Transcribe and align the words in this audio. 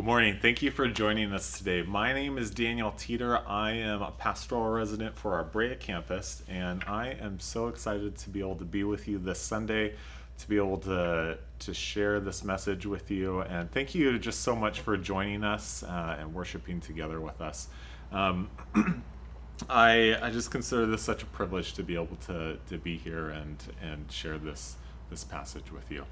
Good 0.00 0.06
morning. 0.06 0.38
Thank 0.40 0.62
you 0.62 0.70
for 0.70 0.88
joining 0.88 1.30
us 1.34 1.58
today. 1.58 1.82
My 1.82 2.14
name 2.14 2.38
is 2.38 2.50
Daniel 2.50 2.92
Teeter. 2.92 3.46
I 3.46 3.72
am 3.72 4.00
a 4.00 4.10
pastoral 4.10 4.70
resident 4.70 5.14
for 5.14 5.34
our 5.34 5.44
Brea 5.44 5.74
campus, 5.74 6.42
and 6.48 6.82
I 6.84 7.18
am 7.20 7.38
so 7.38 7.68
excited 7.68 8.16
to 8.16 8.30
be 8.30 8.40
able 8.40 8.56
to 8.56 8.64
be 8.64 8.82
with 8.82 9.06
you 9.06 9.18
this 9.18 9.38
Sunday, 9.38 9.92
to 10.38 10.48
be 10.48 10.56
able 10.56 10.78
to, 10.78 11.36
to 11.58 11.74
share 11.74 12.18
this 12.18 12.42
message 12.42 12.86
with 12.86 13.10
you. 13.10 13.42
And 13.42 13.70
thank 13.70 13.94
you 13.94 14.18
just 14.18 14.40
so 14.40 14.56
much 14.56 14.80
for 14.80 14.96
joining 14.96 15.44
us 15.44 15.82
uh, 15.82 16.16
and 16.18 16.32
worshiping 16.32 16.80
together 16.80 17.20
with 17.20 17.42
us. 17.42 17.68
Um, 18.10 18.48
I, 19.68 20.16
I 20.22 20.30
just 20.30 20.50
consider 20.50 20.86
this 20.86 21.02
such 21.02 21.24
a 21.24 21.26
privilege 21.26 21.74
to 21.74 21.82
be 21.82 21.94
able 21.96 22.16
to, 22.26 22.56
to 22.70 22.78
be 22.78 22.96
here 22.96 23.28
and, 23.28 23.62
and 23.82 24.10
share 24.10 24.38
this, 24.38 24.76
this 25.10 25.24
passage 25.24 25.70
with 25.70 25.90
you. 25.90 26.06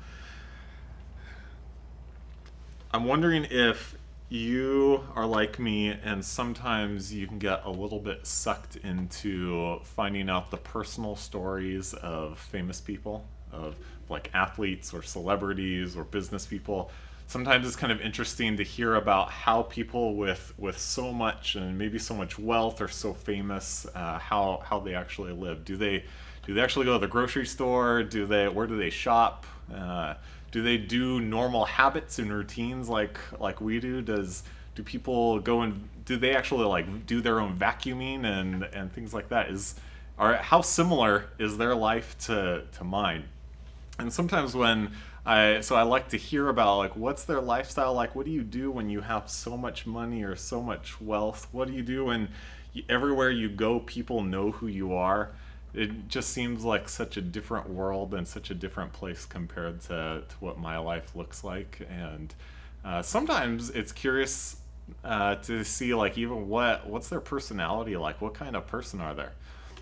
I'm 2.91 3.05
wondering 3.05 3.47
if 3.51 3.95
you 4.31 5.05
are 5.15 5.27
like 5.27 5.59
me 5.59 5.91
and 5.91 6.25
sometimes 6.25 7.13
you 7.13 7.27
can 7.27 7.39
get 7.39 7.67
a 7.67 7.71
little 7.71 7.99
bit 7.99 8.27
sucked 8.27 8.77
into 8.77 9.79
finding 9.85 10.31
out 10.31 10.51
the 10.51 10.57
personal 10.57 11.15
stories 11.15 11.93
of 11.93 12.39
famous 12.39 12.81
people, 12.81 13.27
of 13.53 13.77
like 14.09 14.31
athletes 14.33 14.95
or 14.95 15.03
celebrities 15.03 15.99
or 15.99 16.05
business 16.05 16.47
people. 16.47 16.91
Sometimes 17.27 17.67
it's 17.67 17.77
kind 17.77 17.93
of 17.93 18.01
interesting 18.01 18.57
to 18.57 18.63
hear 18.63 18.95
about 18.95 19.31
how 19.31 19.65
people 19.65 20.17
with 20.17 20.55
with 20.57 20.79
so 20.79 21.13
much 21.13 21.57
and 21.57 21.77
maybe 21.77 21.99
so 21.99 22.15
much 22.15 22.39
wealth 22.39 22.81
or 22.81 22.89
so 22.89 23.13
famous, 23.13 23.87
uh, 23.95 24.19
how 24.19 24.63
how 24.65 24.81
they 24.81 24.95
actually 24.95 25.33
live. 25.33 25.63
Do 25.63 25.77
they 25.77 26.05
do 26.47 26.55
they 26.55 26.63
actually 26.63 26.87
go 26.87 26.95
to 26.95 26.99
the 26.99 27.07
grocery 27.07 27.45
store? 27.45 28.03
Do 28.03 28.25
they 28.25 28.49
where 28.49 28.67
do 28.67 28.79
they 28.79 28.89
shop? 28.89 29.45
Uh, 29.75 30.15
do 30.51 30.63
they 30.63 30.79
do 30.79 31.21
normal 31.21 31.65
habits 31.65 32.19
and 32.19 32.33
routines 32.33 32.89
like 32.89 33.19
like 33.41 33.61
we 33.61 33.81
do? 33.81 34.03
Does 34.03 34.43
do 34.75 34.83
people 34.83 35.41
go 35.41 35.63
and 35.63 35.89
do 36.05 36.17
they 36.17 36.35
actually 36.35 36.65
like 36.65 37.07
do 37.07 37.21
their 37.21 37.41
own 37.41 37.57
vacuuming 37.57 38.25
and 38.25 38.65
and 38.65 38.93
things 38.93 39.13
like 39.13 39.29
that? 39.29 39.51
Is 39.51 39.75
are 40.19 40.37
how 40.37 40.63
similar 40.63 41.27
is 41.39 41.59
their 41.59 41.75
life 41.75 42.17
to 42.21 42.65
to 42.73 42.85
mine? 42.85 43.25
And 43.99 44.13
sometimes 44.13 44.55
when 44.55 44.93
I 45.27 45.61
so 45.61 45.77
I 45.77 45.83
like 45.83 46.09
to 46.09 46.17
hear 46.17 46.49
about 46.49 46.79
like 46.79 46.97
what's 46.97 47.25
their 47.25 47.41
lifestyle 47.41 47.93
like? 47.93 48.15
What 48.15 48.25
do 48.25 48.33
you 48.33 48.43
do 48.43 48.71
when 48.71 48.89
you 48.89 49.03
have 49.03 49.29
so 49.29 49.57
much 49.57 49.87
money 49.87 50.23
or 50.23 50.37
so 50.37 50.63
much 50.63 51.01
wealth? 51.01 51.49
What 51.53 51.69
do 51.69 51.75
you 51.75 51.83
do 51.83 52.07
when 52.07 52.29
everywhere 52.89 53.31
you 53.31 53.49
go 53.49 53.81
people 53.81 54.23
know 54.23 54.53
who 54.53 54.67
you 54.67 54.95
are 54.95 55.31
it 55.75 56.09
just 56.09 56.31
seems 56.31 56.65
like 56.65 56.89
such 56.89 57.17
a 57.17 57.21
different 57.21 57.69
world 57.69 58.15
and 58.15 58.27
such 58.27 58.51
a 58.51 58.55
different 58.55 58.93
place 58.93 59.25
compared 59.25 59.81
to, 59.83 60.23
to 60.29 60.37
what 60.41 60.59
my 60.59 60.79
life 60.79 61.15
looks 61.15 61.45
like. 61.45 61.87
And 61.91 62.35
uh, 62.85 63.03
sometimes 63.03 63.71
it's 63.71 63.93
curious 63.93 64.57
uh, 65.05 65.37
to 65.37 65.65
see 65.65 65.95
like 65.95 66.17
even 66.17 66.49
what 66.49 66.87
what's 66.87 67.09
their 67.09 67.21
personality 67.21 67.97
like? 67.97 68.21
What 68.21 68.35
kind 68.35 68.57
of 68.57 68.67
person 68.67 69.01
are 69.01 69.15
they? 69.15 69.27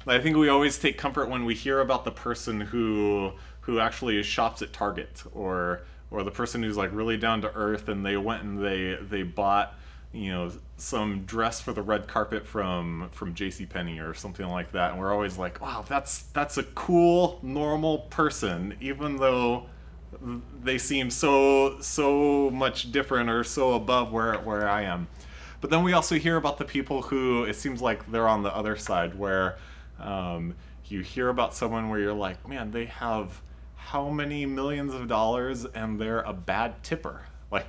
I 0.09 0.21
think 0.21 0.37
we 0.37 0.49
always 0.49 0.79
take 0.79 0.99
comfort 0.99 1.29
when 1.29 1.45
we 1.45 1.55
hear 1.55 1.81
about 1.81 2.05
the 2.05 2.13
person 2.13 2.61
who 2.61 3.33
who 3.61 3.81
actually 3.81 4.23
shops 4.23 4.63
at 4.63 4.73
target 4.73 5.23
or 5.35 5.83
or 6.11 6.23
the 6.23 6.31
person 6.31 6.63
who's 6.63 6.77
like 6.77 6.91
really 6.93 7.17
down 7.17 7.41
to 7.43 7.53
earth 7.55 7.89
and 7.89 8.07
they 8.07 8.17
went 8.17 8.43
and 8.43 8.65
they 8.65 8.97
they 9.01 9.23
bought 9.23 9.75
you 10.17 10.33
know 10.33 10.51
some 10.79 11.25
dress 11.25 11.61
for 11.61 11.73
the 11.73 11.83
red 11.83 12.07
carpet 12.07 12.47
from 12.47 13.09
from 13.13 13.35
J.C. 13.35 13.67
Penney 13.67 13.99
or 13.99 14.15
something 14.15 14.47
like 14.47 14.73
that, 14.73 14.93
and 14.93 15.01
we're 15.01 15.13
always 15.13 15.39
like, 15.39 15.61
wow, 15.61 15.85
that's 15.89 16.23
that's 16.33 16.59
a 16.59 16.63
cool 16.63 17.39
normal 17.43 17.99
person, 17.99 18.75
even 18.81 19.17
though 19.17 19.67
they 20.63 20.79
seem 20.79 21.11
so 21.11 21.81
so 21.81 22.51
much 22.51 22.93
different 22.93 23.31
or 23.31 23.45
so 23.45 23.75
above 23.75 24.13
where 24.13 24.35
where 24.35 24.69
I 24.69 24.83
am. 24.83 25.09
But 25.61 25.71
then 25.71 25.83
we 25.83 25.93
also 25.93 26.17
hear 26.17 26.37
about 26.37 26.59
the 26.59 26.65
people 26.65 27.03
who 27.03 27.45
it 27.45 27.57
seems 27.57 27.81
like 27.81 28.11
they're 28.11 28.29
on 28.29 28.43
the 28.43 28.55
other 28.55 28.77
side, 28.77 29.19
where 29.19 29.59
um, 29.99 30.55
you 30.85 31.01
hear 31.01 31.29
about 31.29 31.55
someone 31.55 31.89
where 31.89 31.99
you're 31.99 32.13
like, 32.13 32.47
man, 32.49 32.71
they 32.71 32.87
have 32.87 33.41
how 33.75 34.09
many 34.09 34.47
millions 34.47 34.93
of 34.95 35.09
dollars 35.09 35.65
and 35.65 36.01
they're 36.01 36.21
a 36.21 36.33
bad 36.33 36.83
tipper, 36.83 37.23
like 37.51 37.69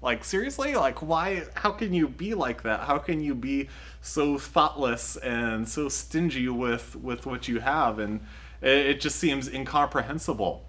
like 0.00 0.24
seriously, 0.24 0.74
like 0.74 1.02
why? 1.02 1.44
How 1.54 1.70
can 1.70 1.92
you 1.92 2.08
be 2.08 2.34
like 2.34 2.62
that? 2.62 2.80
How 2.80 2.98
can 2.98 3.20
you 3.20 3.34
be 3.34 3.68
so 4.00 4.38
thoughtless 4.38 5.16
and 5.16 5.68
so 5.68 5.88
stingy 5.88 6.48
with 6.48 6.94
with 6.96 7.26
what 7.26 7.48
you 7.48 7.60
have? 7.60 7.98
And 7.98 8.20
it, 8.60 8.86
it 8.86 9.00
just 9.00 9.16
seems 9.16 9.48
incomprehensible. 9.48 10.64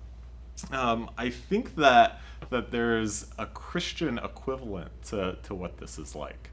Um, 0.72 1.10
I 1.18 1.30
think 1.30 1.76
that 1.76 2.20
that 2.50 2.72
there's 2.72 3.28
a 3.38 3.46
Christian 3.46 4.18
equivalent 4.18 4.90
to, 5.04 5.38
to 5.44 5.54
what 5.54 5.78
this 5.78 6.00
is 6.00 6.16
like. 6.16 6.50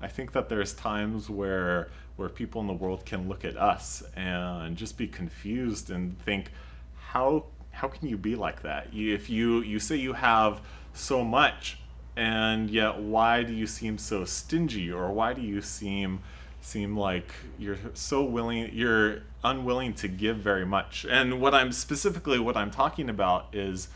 I 0.00 0.08
think 0.08 0.32
that 0.32 0.48
there's 0.48 0.74
times 0.74 1.28
where 1.28 1.90
where 2.16 2.28
people 2.28 2.60
in 2.60 2.66
the 2.66 2.72
world 2.72 3.06
can 3.06 3.28
look 3.28 3.44
at 3.44 3.56
us 3.56 4.02
and 4.16 4.76
just 4.76 4.98
be 4.98 5.06
confused 5.06 5.90
and 5.90 6.18
think, 6.22 6.50
how 6.96 7.44
how 7.70 7.86
can 7.88 8.08
you 8.08 8.16
be 8.16 8.34
like 8.34 8.62
that? 8.62 8.88
If 8.92 9.30
you 9.30 9.60
you 9.60 9.78
say 9.78 9.96
you 9.96 10.12
have 10.14 10.60
so 10.94 11.24
much, 11.24 11.78
and 12.18 12.68
yet 12.68 12.98
why 12.98 13.44
do 13.44 13.52
you 13.52 13.64
seem 13.64 13.96
so 13.96 14.24
stingy 14.24 14.90
or 14.90 15.12
why 15.12 15.32
do 15.32 15.40
you 15.40 15.62
seem 15.62 16.18
seem 16.60 16.96
like 16.96 17.32
you're 17.60 17.78
so 17.94 18.24
willing 18.24 18.68
you're 18.72 19.22
unwilling 19.44 19.94
to 19.94 20.08
give 20.08 20.38
very 20.38 20.66
much? 20.66 21.06
And 21.08 21.40
what 21.40 21.54
i'm 21.54 21.70
specifically 21.70 22.40
what 22.40 22.56
i'm 22.56 22.72
talking 22.72 23.08
about 23.08 23.54
is 23.54 23.88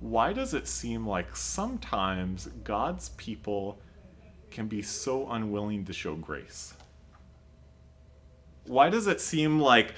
why 0.00 0.32
does 0.32 0.54
it 0.54 0.66
seem 0.66 1.06
like 1.06 1.36
sometimes 1.36 2.48
god's 2.64 3.10
people 3.10 3.78
can 4.50 4.66
be 4.66 4.80
so 4.80 5.30
unwilling 5.30 5.84
to 5.84 5.92
show 5.92 6.14
grace? 6.14 6.72
Why 8.64 8.88
does 8.88 9.06
it 9.06 9.20
seem 9.20 9.60
like 9.60 9.92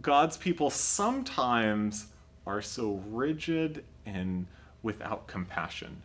god's 0.00 0.38
people 0.38 0.70
sometimes 0.70 2.06
are 2.46 2.62
so 2.62 3.02
rigid 3.10 3.84
and 4.06 4.46
without 4.82 5.26
compassion 5.26 6.02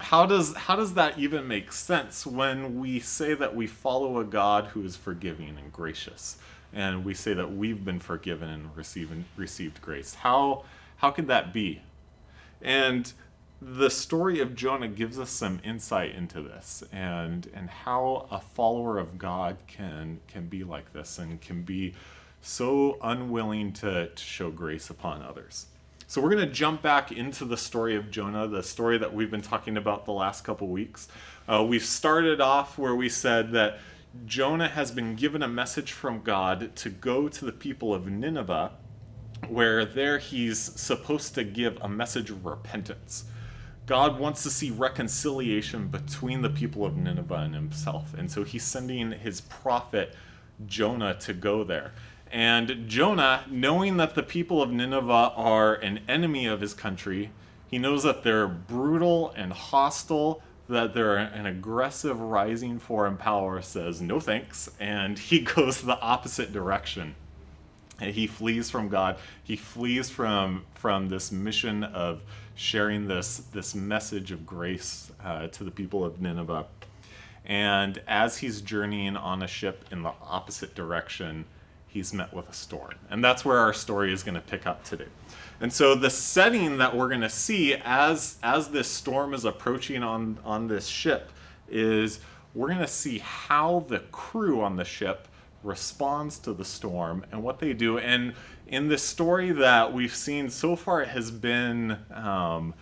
how 0.00 0.26
does 0.26 0.54
how 0.54 0.76
does 0.76 0.94
that 0.94 1.18
even 1.18 1.46
make 1.46 1.72
sense 1.72 2.26
when 2.26 2.78
we 2.78 3.00
say 3.00 3.34
that 3.34 3.54
we 3.54 3.66
follow 3.66 4.18
a 4.20 4.24
God 4.24 4.66
who 4.66 4.84
is 4.84 4.96
forgiving 4.96 5.56
and 5.58 5.72
gracious, 5.72 6.38
and 6.72 7.04
we 7.04 7.14
say 7.14 7.34
that 7.34 7.52
we've 7.52 7.84
been 7.84 8.00
forgiven 8.00 8.48
and 8.48 8.76
received 8.76 9.12
received 9.36 9.80
grace? 9.82 10.14
How 10.14 10.64
how 10.96 11.10
could 11.10 11.28
that 11.28 11.52
be? 11.52 11.82
And 12.62 13.12
the 13.60 13.88
story 13.88 14.40
of 14.40 14.54
Jonah 14.54 14.88
gives 14.88 15.18
us 15.18 15.30
some 15.30 15.60
insight 15.64 16.14
into 16.14 16.42
this 16.42 16.84
and 16.92 17.48
and 17.54 17.70
how 17.70 18.26
a 18.30 18.40
follower 18.40 18.98
of 18.98 19.18
God 19.18 19.56
can 19.66 20.20
can 20.28 20.46
be 20.46 20.64
like 20.64 20.92
this 20.92 21.18
and 21.18 21.40
can 21.40 21.62
be 21.62 21.94
so 22.42 22.98
unwilling 23.02 23.72
to, 23.72 24.08
to 24.08 24.22
show 24.22 24.50
grace 24.50 24.88
upon 24.90 25.22
others. 25.22 25.66
So 26.08 26.20
we're 26.20 26.30
going 26.30 26.48
to 26.48 26.54
jump 26.54 26.82
back 26.82 27.10
into 27.10 27.44
the 27.44 27.56
story 27.56 27.96
of 27.96 28.12
Jonah, 28.12 28.46
the 28.46 28.62
story 28.62 28.96
that 28.96 29.12
we've 29.12 29.30
been 29.30 29.42
talking 29.42 29.76
about 29.76 30.04
the 30.04 30.12
last 30.12 30.44
couple 30.44 30.68
weeks. 30.68 31.08
Uh, 31.48 31.66
we 31.68 31.80
started 31.80 32.40
off 32.40 32.78
where 32.78 32.94
we 32.94 33.08
said 33.08 33.50
that 33.52 33.80
Jonah 34.24 34.68
has 34.68 34.92
been 34.92 35.16
given 35.16 35.42
a 35.42 35.48
message 35.48 35.90
from 35.90 36.22
God 36.22 36.76
to 36.76 36.90
go 36.90 37.28
to 37.28 37.44
the 37.44 37.50
people 37.50 37.92
of 37.92 38.06
Nineveh, 38.06 38.70
where 39.48 39.84
there 39.84 40.18
he's 40.18 40.60
supposed 40.60 41.34
to 41.34 41.42
give 41.42 41.76
a 41.80 41.88
message 41.88 42.30
of 42.30 42.46
repentance. 42.46 43.24
God 43.86 44.20
wants 44.20 44.44
to 44.44 44.50
see 44.50 44.70
reconciliation 44.70 45.88
between 45.88 46.40
the 46.40 46.50
people 46.50 46.86
of 46.86 46.96
Nineveh 46.96 47.34
and 47.34 47.54
himself. 47.54 48.14
And 48.14 48.30
so 48.30 48.44
he's 48.44 48.64
sending 48.64 49.10
his 49.10 49.40
prophet 49.40 50.14
Jonah 50.66 51.14
to 51.14 51.32
go 51.32 51.64
there. 51.64 51.94
And 52.30 52.88
Jonah, 52.88 53.44
knowing 53.48 53.96
that 53.98 54.14
the 54.14 54.22
people 54.22 54.62
of 54.62 54.70
Nineveh 54.70 55.32
are 55.36 55.74
an 55.74 56.00
enemy 56.08 56.46
of 56.46 56.60
his 56.60 56.74
country, 56.74 57.30
he 57.68 57.78
knows 57.78 58.02
that 58.02 58.22
they're 58.22 58.48
brutal 58.48 59.32
and 59.36 59.52
hostile, 59.52 60.42
that 60.68 60.94
they're 60.94 61.16
an 61.16 61.46
aggressive 61.46 62.20
rising 62.20 62.78
foreign 62.78 63.16
power, 63.16 63.62
says 63.62 64.00
no 64.00 64.20
thanks, 64.20 64.70
and 64.80 65.18
he 65.30 65.40
goes 65.40 65.82
the 65.82 65.98
opposite 66.00 66.52
direction. 66.52 67.14
He 68.00 68.26
flees 68.26 68.70
from 68.70 68.88
God. 68.88 69.16
He 69.42 69.56
flees 69.56 70.10
from 70.10 70.66
from 70.74 71.08
this 71.08 71.32
mission 71.32 71.82
of 71.82 72.20
sharing 72.54 73.08
this 73.08 73.38
this 73.52 73.74
message 73.74 74.32
of 74.32 74.44
grace 74.44 75.10
uh, 75.24 75.46
to 75.48 75.64
the 75.64 75.70
people 75.70 76.04
of 76.04 76.20
Nineveh. 76.20 76.66
And 77.46 78.02
as 78.06 78.38
he's 78.38 78.60
journeying 78.60 79.16
on 79.16 79.42
a 79.42 79.46
ship 79.46 79.84
in 79.90 80.02
the 80.02 80.12
opposite 80.20 80.74
direction, 80.74 81.46
he's 81.96 82.12
met 82.12 82.32
with 82.34 82.46
a 82.48 82.52
storm. 82.52 82.94
And 83.08 83.24
that's 83.24 83.42
where 83.42 83.58
our 83.58 83.72
story 83.72 84.12
is 84.12 84.22
going 84.22 84.34
to 84.34 84.40
pick 84.40 84.66
up 84.66 84.84
today. 84.84 85.08
And 85.60 85.72
so 85.72 85.94
the 85.94 86.10
setting 86.10 86.76
that 86.76 86.94
we're 86.94 87.08
going 87.08 87.22
to 87.22 87.30
see 87.30 87.74
as 87.74 88.36
as 88.42 88.68
this 88.68 88.88
storm 88.88 89.32
is 89.32 89.46
approaching 89.46 90.02
on 90.02 90.38
on 90.44 90.68
this 90.68 90.86
ship 90.86 91.32
is 91.70 92.20
we're 92.54 92.68
going 92.68 92.80
to 92.80 92.86
see 92.86 93.18
how 93.18 93.86
the 93.88 94.00
crew 94.12 94.60
on 94.60 94.76
the 94.76 94.84
ship 94.84 95.26
responds 95.62 96.38
to 96.40 96.52
the 96.52 96.64
storm 96.64 97.24
and 97.32 97.42
what 97.42 97.58
they 97.58 97.72
do. 97.72 97.98
And 97.98 98.34
in 98.66 98.88
the 98.88 98.98
story 98.98 99.50
that 99.52 99.92
we've 99.92 100.14
seen 100.14 100.50
so 100.50 100.76
far, 100.76 101.00
it 101.00 101.08
has 101.08 101.30
been 101.30 101.98
um, 102.12 102.74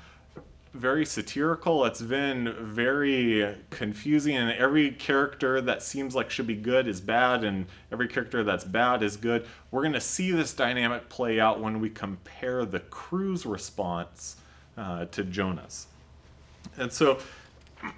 very 0.75 1.06
satirical. 1.06 1.85
It's 1.85 2.03
been 2.03 2.55
very 2.61 3.56
confusing, 3.71 4.37
and 4.37 4.50
every 4.50 4.91
character 4.91 5.61
that 5.61 5.82
seems 5.82 6.15
like 6.15 6.31
should 6.31 6.49
be 6.49 6.56
good 6.56 6.88
is 6.88 7.00
bad, 7.00 7.44
and 7.44 7.67
every 7.93 8.09
character 8.09 8.43
that's 8.43 8.65
bad 8.65 9.03
is 9.03 9.17
good. 9.17 9.47
We're 9.71 9.82
going 9.82 9.93
to 9.93 10.00
see 10.00 10.32
this 10.32 10.53
dynamic 10.53 11.09
play 11.09 11.38
out 11.38 11.61
when 11.61 11.81
we 11.81 11.91
compare 11.91 12.65
the 12.65 12.81
crew's 12.81 13.47
response 13.47 14.37
uh, 14.76 15.06
to 15.06 15.23
Jonah's. 15.23 15.87
And 16.76 16.93
so, 16.93 17.21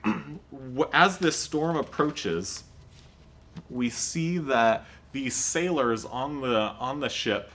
as 0.93 1.19
this 1.19 1.37
storm 1.37 1.77
approaches, 1.77 2.65
we 3.71 3.89
see 3.89 4.37
that 4.37 4.85
these 5.13 5.35
sailors 5.35 6.05
on 6.05 6.43
the 6.43 6.59
on 6.79 7.01
the 7.01 7.09
ship 7.09 7.51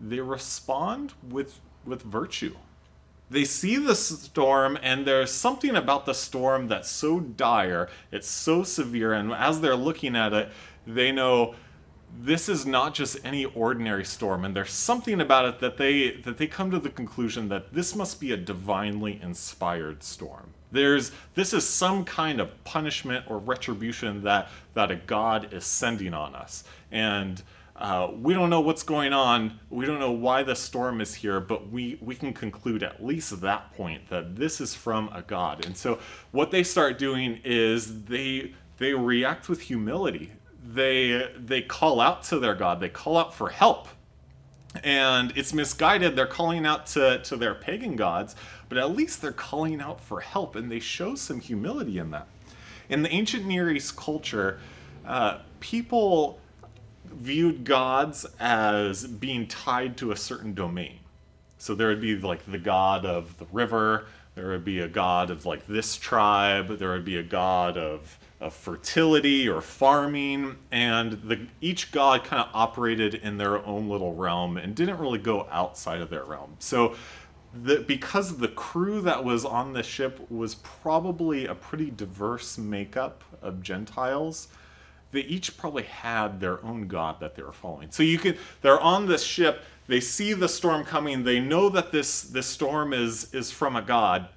they 0.00 0.20
respond 0.20 1.12
with 1.28 1.60
with 1.84 2.00
virtue 2.02 2.54
they 3.32 3.44
see 3.44 3.76
the 3.76 3.94
storm 3.94 4.78
and 4.82 5.06
there's 5.06 5.32
something 5.32 5.74
about 5.74 6.06
the 6.06 6.12
storm 6.12 6.68
that's 6.68 6.88
so 6.88 7.20
dire 7.20 7.88
it's 8.10 8.28
so 8.28 8.62
severe 8.62 9.14
and 9.14 9.32
as 9.32 9.60
they're 9.60 9.74
looking 9.76 10.14
at 10.14 10.32
it 10.32 10.50
they 10.86 11.10
know 11.10 11.54
this 12.20 12.48
is 12.48 12.66
not 12.66 12.94
just 12.94 13.16
any 13.24 13.44
ordinary 13.46 14.04
storm 14.04 14.44
and 14.44 14.54
there's 14.54 14.70
something 14.70 15.20
about 15.20 15.46
it 15.46 15.60
that 15.60 15.76
they 15.76 16.12
that 16.22 16.36
they 16.36 16.46
come 16.46 16.70
to 16.70 16.78
the 16.78 16.90
conclusion 16.90 17.48
that 17.48 17.72
this 17.72 17.94
must 17.94 18.20
be 18.20 18.32
a 18.32 18.36
divinely 18.36 19.18
inspired 19.22 20.02
storm. 20.02 20.52
There's 20.70 21.12
this 21.34 21.54
is 21.54 21.66
some 21.66 22.04
kind 22.04 22.40
of 22.40 22.64
punishment 22.64 23.24
or 23.28 23.38
retribution 23.38 24.22
that 24.24 24.48
that 24.74 24.90
a 24.90 24.96
god 24.96 25.52
is 25.52 25.64
sending 25.64 26.12
on 26.12 26.34
us. 26.34 26.64
And 26.90 27.42
uh, 27.76 28.10
we 28.20 28.34
don't 28.34 28.50
know 28.50 28.60
what's 28.60 28.82
going 28.82 29.12
on. 29.12 29.58
We 29.70 29.86
don't 29.86 29.98
know 29.98 30.12
why 30.12 30.42
the 30.42 30.54
storm 30.54 31.00
is 31.00 31.14
here, 31.14 31.40
but 31.40 31.70
we, 31.70 31.98
we 32.02 32.14
can 32.14 32.32
conclude 32.32 32.82
at 32.82 33.04
least 33.04 33.40
that 33.40 33.72
point 33.74 34.08
that 34.10 34.36
this 34.36 34.60
is 34.60 34.74
from 34.74 35.08
a 35.12 35.22
God. 35.22 35.64
And 35.64 35.76
so 35.76 35.98
what 36.32 36.50
they 36.50 36.62
start 36.62 36.98
doing 36.98 37.40
is 37.44 38.04
they 38.04 38.54
they 38.78 38.92
react 38.92 39.48
with 39.48 39.60
humility. 39.60 40.32
They 40.74 41.30
they 41.38 41.62
call 41.62 42.00
out 42.00 42.22
to 42.24 42.38
their 42.38 42.54
God. 42.54 42.78
They 42.80 42.88
call 42.88 43.16
out 43.16 43.34
for 43.34 43.48
help. 43.48 43.88
And 44.84 45.32
it's 45.36 45.52
misguided. 45.52 46.16
They're 46.16 46.26
calling 46.26 46.64
out 46.64 46.86
to, 46.88 47.22
to 47.24 47.36
their 47.36 47.54
pagan 47.54 47.94
gods, 47.94 48.36
but 48.70 48.78
at 48.78 48.96
least 48.96 49.20
they're 49.20 49.30
calling 49.30 49.82
out 49.82 50.00
for 50.00 50.20
help, 50.20 50.56
and 50.56 50.72
they 50.72 50.80
show 50.80 51.14
some 51.14 51.40
humility 51.40 51.98
in 51.98 52.10
that. 52.12 52.26
In 52.88 53.02
the 53.02 53.10
ancient 53.10 53.44
Near 53.44 53.70
East 53.70 53.96
culture, 53.96 54.60
uh, 55.06 55.40
people 55.60 56.40
viewed 57.14 57.64
gods 57.64 58.26
as 58.40 59.06
being 59.06 59.46
tied 59.46 59.96
to 59.98 60.12
a 60.12 60.16
certain 60.16 60.54
domain. 60.54 60.98
So 61.58 61.74
there 61.74 61.88
would 61.88 62.00
be 62.00 62.16
like 62.16 62.44
the 62.50 62.58
god 62.58 63.06
of 63.06 63.38
the 63.38 63.46
river, 63.52 64.06
there 64.34 64.48
would 64.48 64.64
be 64.64 64.80
a 64.80 64.88
god 64.88 65.30
of 65.30 65.44
like 65.46 65.66
this 65.66 65.96
tribe, 65.96 66.78
there 66.78 66.90
would 66.90 67.04
be 67.04 67.18
a 67.18 67.22
god 67.22 67.76
of, 67.76 68.18
of 68.40 68.54
fertility 68.54 69.48
or 69.48 69.60
farming, 69.60 70.56
and 70.70 71.12
the, 71.22 71.46
each 71.60 71.92
god 71.92 72.24
kind 72.24 72.42
of 72.42 72.48
operated 72.54 73.14
in 73.14 73.36
their 73.36 73.64
own 73.64 73.88
little 73.88 74.14
realm 74.14 74.56
and 74.56 74.74
didn't 74.74 74.98
really 74.98 75.18
go 75.18 75.46
outside 75.50 76.00
of 76.00 76.10
their 76.10 76.24
realm. 76.24 76.56
So 76.58 76.96
the, 77.54 77.80
because 77.80 78.38
the 78.38 78.48
crew 78.48 79.02
that 79.02 79.22
was 79.22 79.44
on 79.44 79.74
the 79.74 79.82
ship 79.82 80.18
was 80.30 80.54
probably 80.54 81.46
a 81.46 81.54
pretty 81.54 81.90
diverse 81.90 82.56
makeup 82.56 83.22
of 83.42 83.62
Gentiles, 83.62 84.48
they 85.12 85.20
each 85.20 85.56
probably 85.56 85.84
had 85.84 86.40
their 86.40 86.64
own 86.64 86.88
god 86.88 87.20
that 87.20 87.36
they 87.36 87.42
were 87.42 87.52
following. 87.52 87.90
So 87.90 88.02
you 88.02 88.18
can 88.18 88.36
they're 88.62 88.80
on 88.80 89.06
this 89.06 89.22
ship, 89.22 89.62
they 89.86 90.00
see 90.00 90.32
the 90.32 90.48
storm 90.48 90.84
coming, 90.84 91.22
they 91.22 91.38
know 91.38 91.68
that 91.68 91.92
this 91.92 92.22
this 92.22 92.46
storm 92.46 92.92
is 92.92 93.32
is 93.32 93.50
from 93.50 93.76
a 93.76 93.82
god. 93.82 94.28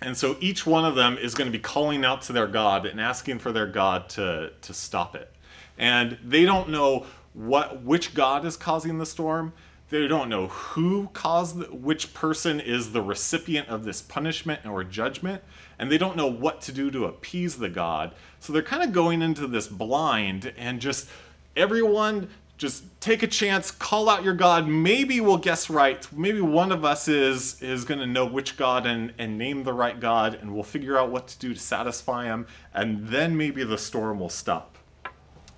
And 0.00 0.16
so 0.16 0.36
each 0.38 0.64
one 0.64 0.84
of 0.84 0.94
them 0.94 1.18
is 1.18 1.34
going 1.34 1.50
to 1.50 1.56
be 1.56 1.62
calling 1.62 2.04
out 2.04 2.22
to 2.22 2.32
their 2.32 2.46
god 2.46 2.86
and 2.86 3.00
asking 3.00 3.38
for 3.38 3.52
their 3.52 3.66
god 3.66 4.08
to 4.10 4.52
to 4.60 4.74
stop 4.74 5.14
it. 5.14 5.32
And 5.78 6.18
they 6.24 6.44
don't 6.44 6.68
know 6.68 7.06
what 7.32 7.82
which 7.82 8.14
god 8.14 8.44
is 8.44 8.56
causing 8.56 8.98
the 8.98 9.06
storm. 9.06 9.52
They 9.90 10.06
don't 10.06 10.28
know 10.28 10.48
who 10.48 11.08
caused 11.14 11.66
which 11.70 12.12
person 12.12 12.60
is 12.60 12.92
the 12.92 13.00
recipient 13.00 13.68
of 13.68 13.84
this 13.84 14.02
punishment 14.02 14.66
or 14.66 14.84
judgment 14.84 15.42
and 15.78 15.90
they 15.90 15.98
don't 15.98 16.16
know 16.16 16.26
what 16.26 16.60
to 16.62 16.72
do 16.72 16.90
to 16.90 17.04
appease 17.04 17.56
the 17.56 17.68
god. 17.68 18.14
So 18.40 18.52
they're 18.52 18.62
kind 18.62 18.82
of 18.82 18.92
going 18.92 19.22
into 19.22 19.46
this 19.46 19.66
blind 19.66 20.52
and 20.56 20.80
just 20.80 21.08
everyone 21.56 22.28
just 22.58 22.82
take 23.00 23.22
a 23.22 23.26
chance, 23.28 23.70
call 23.70 24.08
out 24.08 24.24
your 24.24 24.34
god. 24.34 24.66
Maybe 24.66 25.20
we'll 25.20 25.38
guess 25.38 25.70
right. 25.70 26.06
Maybe 26.12 26.40
one 26.40 26.72
of 26.72 26.84
us 26.84 27.06
is 27.06 27.62
is 27.62 27.84
going 27.84 28.00
to 28.00 28.06
know 28.06 28.26
which 28.26 28.56
god 28.56 28.84
and 28.84 29.14
and 29.16 29.38
name 29.38 29.62
the 29.62 29.72
right 29.72 29.98
god 29.98 30.34
and 30.34 30.52
we'll 30.52 30.64
figure 30.64 30.98
out 30.98 31.10
what 31.10 31.28
to 31.28 31.38
do 31.38 31.54
to 31.54 31.60
satisfy 31.60 32.24
him 32.24 32.46
and 32.74 33.08
then 33.08 33.36
maybe 33.36 33.62
the 33.62 33.78
storm 33.78 34.18
will 34.18 34.28
stop. 34.28 34.76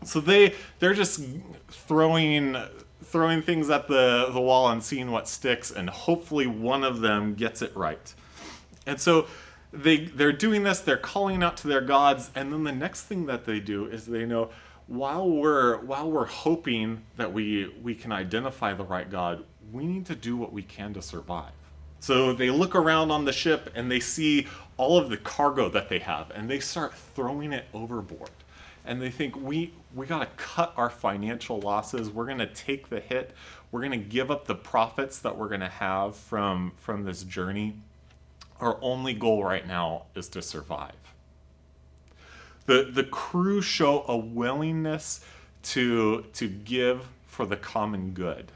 So 0.04 0.20
they 0.20 0.54
they're 0.78 0.94
just 0.94 1.22
throwing 1.68 2.56
throwing 3.02 3.40
things 3.40 3.70
at 3.70 3.88
the 3.88 4.28
the 4.30 4.40
wall 4.40 4.68
and 4.68 4.82
seeing 4.82 5.10
what 5.10 5.26
sticks 5.26 5.70
and 5.70 5.88
hopefully 5.88 6.46
one 6.46 6.84
of 6.84 7.00
them 7.00 7.34
gets 7.34 7.62
it 7.62 7.74
right. 7.74 8.14
And 8.86 9.00
so 9.00 9.26
they 9.72 9.98
they're 10.06 10.32
doing 10.32 10.64
this 10.64 10.80
they're 10.80 10.96
calling 10.96 11.42
out 11.42 11.56
to 11.56 11.68
their 11.68 11.80
gods 11.80 12.30
and 12.34 12.52
then 12.52 12.64
the 12.64 12.72
next 12.72 13.02
thing 13.02 13.26
that 13.26 13.44
they 13.44 13.60
do 13.60 13.86
is 13.86 14.06
they 14.06 14.26
know 14.26 14.50
while 14.88 15.30
we're 15.30 15.78
while 15.84 16.10
we're 16.10 16.26
hoping 16.26 17.00
that 17.16 17.32
we 17.32 17.72
we 17.82 17.94
can 17.94 18.10
identify 18.10 18.74
the 18.74 18.84
right 18.84 19.10
god 19.10 19.44
we 19.72 19.86
need 19.86 20.06
to 20.06 20.14
do 20.14 20.36
what 20.36 20.52
we 20.52 20.62
can 20.62 20.94
to 20.94 21.02
survive. 21.02 21.52
So 22.00 22.32
they 22.32 22.50
look 22.50 22.74
around 22.74 23.10
on 23.10 23.24
the 23.24 23.32
ship 23.32 23.70
and 23.74 23.90
they 23.90 24.00
see 24.00 24.46
all 24.76 24.98
of 24.98 25.10
the 25.10 25.18
cargo 25.18 25.68
that 25.70 25.88
they 25.88 25.98
have 25.98 26.30
and 26.30 26.48
they 26.48 26.60
start 26.60 26.94
throwing 26.94 27.52
it 27.52 27.66
overboard. 27.74 28.30
And 28.84 29.00
they 29.02 29.10
think 29.10 29.36
we 29.36 29.74
we 29.94 30.06
got 30.06 30.20
to 30.20 30.26
cut 30.42 30.72
our 30.76 30.88
financial 30.88 31.60
losses. 31.60 32.08
We're 32.10 32.24
going 32.24 32.38
to 32.38 32.46
take 32.46 32.88
the 32.88 33.00
hit. 33.00 33.32
We're 33.70 33.80
going 33.80 33.92
to 33.92 33.98
give 33.98 34.30
up 34.30 34.46
the 34.46 34.54
profits 34.54 35.18
that 35.18 35.36
we're 35.36 35.48
going 35.48 35.60
to 35.60 35.68
have 35.68 36.16
from 36.16 36.72
from 36.78 37.04
this 37.04 37.22
journey 37.22 37.76
our 38.60 38.78
only 38.82 39.14
goal 39.14 39.44
right 39.44 39.66
now 39.66 40.04
is 40.14 40.28
to 40.28 40.42
survive. 40.42 40.92
The, 42.66 42.90
the 42.92 43.04
crew 43.04 43.62
show 43.62 44.04
a 44.06 44.16
willingness 44.16 45.24
to, 45.62 46.24
to 46.34 46.48
give 46.48 47.08
for 47.26 47.46
the 47.46 47.56
common 47.56 48.10
good. 48.10 48.52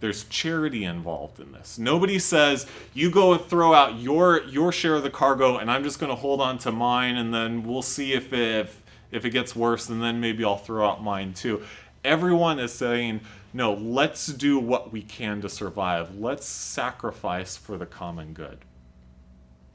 There's 0.00 0.24
charity 0.24 0.84
involved 0.84 1.38
in 1.38 1.52
this. 1.52 1.78
Nobody 1.78 2.18
says, 2.18 2.66
you 2.94 3.10
go 3.10 3.34
and 3.34 3.44
throw 3.44 3.74
out 3.74 3.98
your, 3.98 4.42
your 4.44 4.72
share 4.72 4.94
of 4.94 5.02
the 5.02 5.10
cargo 5.10 5.58
and 5.58 5.70
I'm 5.70 5.84
just 5.84 5.98
going 5.98 6.10
to 6.10 6.16
hold 6.16 6.40
on 6.40 6.58
to 6.58 6.72
mine 6.72 7.16
and 7.16 7.32
then 7.32 7.62
we'll 7.62 7.82
see 7.82 8.14
if 8.14 8.32
it, 8.32 8.66
if, 8.66 8.82
if 9.10 9.24
it 9.26 9.30
gets 9.30 9.54
worse 9.54 9.90
and 9.90 10.02
then 10.02 10.20
maybe 10.20 10.42
I'll 10.42 10.56
throw 10.56 10.88
out 10.88 11.02
mine 11.02 11.34
too. 11.34 11.62
Everyone 12.02 12.58
is 12.58 12.72
saying, 12.72 13.20
no, 13.52 13.74
let's 13.74 14.26
do 14.28 14.58
what 14.58 14.90
we 14.90 15.02
can 15.02 15.42
to 15.42 15.48
survive. 15.50 16.18
Let's 16.18 16.46
sacrifice 16.46 17.58
for 17.58 17.76
the 17.76 17.86
common 17.86 18.32
good. 18.32 18.58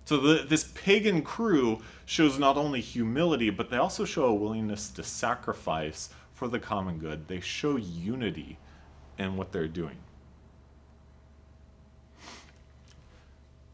So 0.06 0.18
the, 0.18 0.44
this 0.44 0.64
pagan 0.64 1.24
crew 1.24 1.82
shows 2.06 2.38
not 2.38 2.58
only 2.58 2.80
humility, 2.80 3.50
but 3.50 3.70
they 3.70 3.78
also 3.78 4.06
show 4.06 4.26
a 4.26 4.34
willingness 4.34 4.90
to 4.92 5.04
sacrifice 5.04 6.10
for 6.34 6.48
the 6.48 6.60
common 6.60 7.00
good. 7.00 7.28
They 7.28 7.40
show 7.40 7.76
unity 7.78 8.60
in 9.18 9.36
what 9.36 9.52
they're 9.52 9.68
doing. 9.68 9.98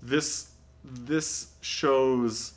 This 0.01 0.51
this 0.83 1.51
shows 1.61 2.53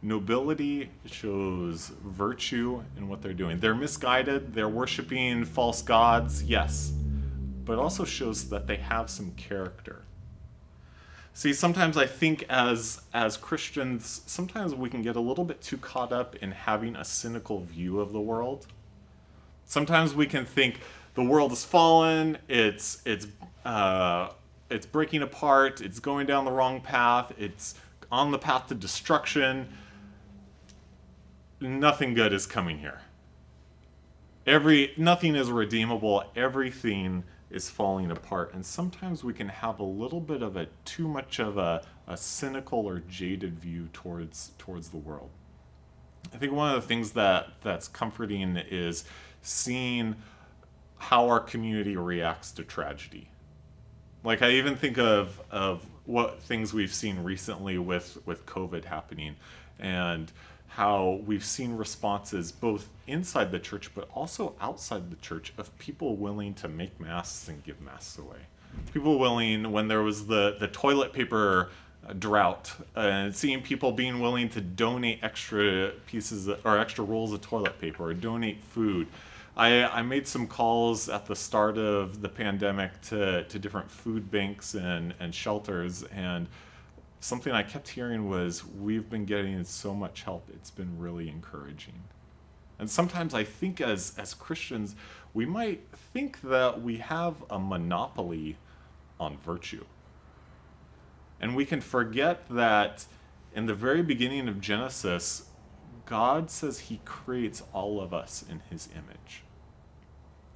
nobility, 0.00 0.90
it 1.04 1.12
shows 1.12 1.90
virtue 2.04 2.84
in 2.96 3.08
what 3.08 3.20
they're 3.20 3.32
doing. 3.32 3.58
They're 3.58 3.74
misguided, 3.74 4.54
they're 4.54 4.68
worshiping 4.68 5.44
false 5.44 5.82
gods, 5.82 6.44
yes, 6.44 6.92
but 7.64 7.78
also 7.78 8.04
shows 8.04 8.48
that 8.50 8.68
they 8.68 8.76
have 8.76 9.10
some 9.10 9.32
character. 9.32 10.02
See, 11.38 11.52
sometimes 11.52 11.96
I 11.96 12.04
think 12.04 12.44
as 12.48 13.00
as 13.14 13.36
Christians, 13.36 14.22
sometimes 14.26 14.74
we 14.74 14.90
can 14.90 15.02
get 15.02 15.14
a 15.14 15.20
little 15.20 15.44
bit 15.44 15.62
too 15.62 15.76
caught 15.76 16.12
up 16.12 16.34
in 16.34 16.50
having 16.50 16.96
a 16.96 17.04
cynical 17.04 17.60
view 17.60 18.00
of 18.00 18.12
the 18.12 18.20
world. 18.20 18.66
Sometimes 19.64 20.16
we 20.16 20.26
can 20.26 20.44
think 20.44 20.80
the 21.14 21.22
world 21.22 21.52
has 21.52 21.64
fallen, 21.64 22.38
it's 22.48 23.00
it's 23.06 23.28
uh, 23.64 24.30
it's 24.68 24.84
breaking 24.84 25.22
apart, 25.22 25.80
it's 25.80 26.00
going 26.00 26.26
down 26.26 26.44
the 26.44 26.50
wrong 26.50 26.80
path, 26.80 27.32
it's 27.38 27.76
on 28.10 28.32
the 28.32 28.38
path 28.38 28.66
to 28.66 28.74
destruction. 28.74 29.68
Nothing 31.60 32.14
good 32.14 32.32
is 32.32 32.46
coming 32.46 32.78
here. 32.78 33.02
Every 34.44 34.92
nothing 34.96 35.36
is 35.36 35.52
redeemable. 35.52 36.24
Everything 36.34 37.22
is 37.50 37.70
falling 37.70 38.10
apart. 38.10 38.52
And 38.52 38.64
sometimes 38.64 39.24
we 39.24 39.32
can 39.32 39.48
have 39.48 39.78
a 39.78 39.84
little 39.84 40.20
bit 40.20 40.42
of 40.42 40.56
a 40.56 40.66
too 40.84 41.08
much 41.08 41.38
of 41.38 41.56
a, 41.56 41.82
a 42.06 42.16
cynical 42.16 42.86
or 42.86 43.00
jaded 43.00 43.58
view 43.58 43.88
towards 43.92 44.52
towards 44.58 44.90
the 44.90 44.96
world. 44.98 45.30
I 46.34 46.36
think 46.36 46.52
one 46.52 46.74
of 46.74 46.82
the 46.82 46.86
things 46.86 47.12
that 47.12 47.48
that's 47.62 47.88
comforting 47.88 48.56
is 48.56 49.04
seeing 49.42 50.16
how 50.98 51.28
our 51.28 51.40
community 51.40 51.96
reacts 51.96 52.52
to 52.52 52.64
tragedy. 52.64 53.30
Like 54.24 54.42
I 54.42 54.50
even 54.50 54.76
think 54.76 54.98
of 54.98 55.40
of 55.50 55.86
what 56.04 56.42
things 56.42 56.74
we've 56.74 56.92
seen 56.92 57.22
recently 57.22 57.78
with 57.78 58.18
with 58.26 58.44
COVID 58.46 58.84
happening, 58.84 59.36
and 59.78 60.30
how 60.68 61.20
we've 61.26 61.44
seen 61.44 61.76
responses 61.76 62.52
both 62.52 62.88
inside 63.06 63.50
the 63.50 63.58
church 63.58 63.90
but 63.94 64.08
also 64.14 64.54
outside 64.60 65.10
the 65.10 65.16
church 65.16 65.52
of 65.58 65.76
people 65.78 66.16
willing 66.16 66.54
to 66.54 66.68
make 66.68 67.00
masks 67.00 67.48
and 67.48 67.64
give 67.64 67.80
masks 67.80 68.18
away. 68.18 68.38
People 68.92 69.18
willing 69.18 69.72
when 69.72 69.88
there 69.88 70.02
was 70.02 70.26
the 70.26 70.56
the 70.60 70.68
toilet 70.68 71.12
paper 71.12 71.70
drought 72.18 72.72
and 72.96 73.34
seeing 73.34 73.62
people 73.62 73.92
being 73.92 74.20
willing 74.20 74.48
to 74.48 74.60
donate 74.60 75.18
extra 75.22 75.90
pieces 76.06 76.48
or 76.64 76.78
extra 76.78 77.04
rolls 77.04 77.32
of 77.32 77.40
toilet 77.40 77.78
paper 77.80 78.04
or 78.04 78.14
donate 78.14 78.62
food. 78.62 79.06
I, 79.56 79.84
I 79.84 80.02
made 80.02 80.28
some 80.28 80.46
calls 80.46 81.08
at 81.08 81.26
the 81.26 81.34
start 81.34 81.76
of 81.78 82.22
the 82.22 82.28
pandemic 82.28 83.00
to, 83.02 83.42
to 83.44 83.58
different 83.58 83.90
food 83.90 84.30
banks 84.30 84.74
and, 84.74 85.14
and 85.18 85.34
shelters 85.34 86.04
and 86.14 86.46
something 87.20 87.52
I 87.52 87.62
kept 87.62 87.88
hearing 87.88 88.28
was 88.28 88.64
we've 88.64 89.08
been 89.08 89.24
getting 89.24 89.62
so 89.64 89.94
much 89.94 90.22
help. 90.22 90.48
It's 90.52 90.70
been 90.70 90.98
really 90.98 91.28
encouraging. 91.28 92.04
And 92.78 92.88
sometimes 92.88 93.34
I 93.34 93.44
think 93.44 93.80
as 93.80 94.14
as 94.18 94.34
Christians, 94.34 94.94
we 95.34 95.44
might 95.44 95.82
think 96.12 96.40
that 96.42 96.80
we 96.80 96.98
have 96.98 97.34
a 97.50 97.58
monopoly 97.58 98.56
on 99.18 99.36
virtue. 99.38 99.84
And 101.40 101.56
we 101.56 101.64
can 101.64 101.80
forget 101.80 102.48
that 102.50 103.06
in 103.54 103.66
the 103.66 103.74
very 103.74 104.02
beginning 104.02 104.48
of 104.48 104.60
Genesis, 104.60 105.48
God 106.06 106.50
says 106.50 106.78
he 106.80 107.00
creates 107.04 107.62
all 107.72 108.00
of 108.00 108.14
us 108.14 108.44
in 108.48 108.62
his 108.70 108.88
image. 108.92 109.42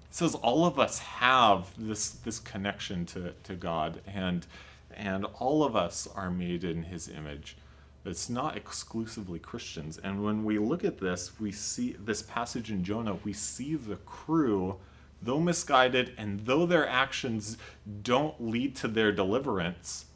He 0.08 0.14
says 0.14 0.34
all 0.36 0.66
of 0.66 0.78
us 0.78 0.98
have 0.98 1.72
this, 1.76 2.10
this 2.10 2.38
connection 2.38 3.06
to, 3.06 3.34
to 3.44 3.54
God, 3.54 4.00
and, 4.06 4.46
and 4.96 5.26
all 5.38 5.64
of 5.64 5.76
us 5.76 6.08
are 6.14 6.30
made 6.30 6.64
in 6.64 6.84
his 6.84 7.08
image. 7.08 7.56
It's 8.04 8.28
not 8.28 8.56
exclusively 8.56 9.38
Christians. 9.38 9.98
And 9.98 10.24
when 10.24 10.44
we 10.44 10.58
look 10.58 10.84
at 10.84 10.98
this, 10.98 11.38
we 11.38 11.52
see 11.52 11.92
this 11.92 12.22
passage 12.22 12.70
in 12.70 12.82
Jonah, 12.82 13.18
we 13.24 13.32
see 13.32 13.76
the 13.76 13.96
crew, 13.96 14.76
though 15.20 15.38
misguided 15.38 16.12
and 16.18 16.40
though 16.40 16.66
their 16.66 16.88
actions 16.88 17.56
don't 18.02 18.40
lead 18.40 18.74
to 18.76 18.88
their 18.88 19.12
deliverance, 19.12 20.06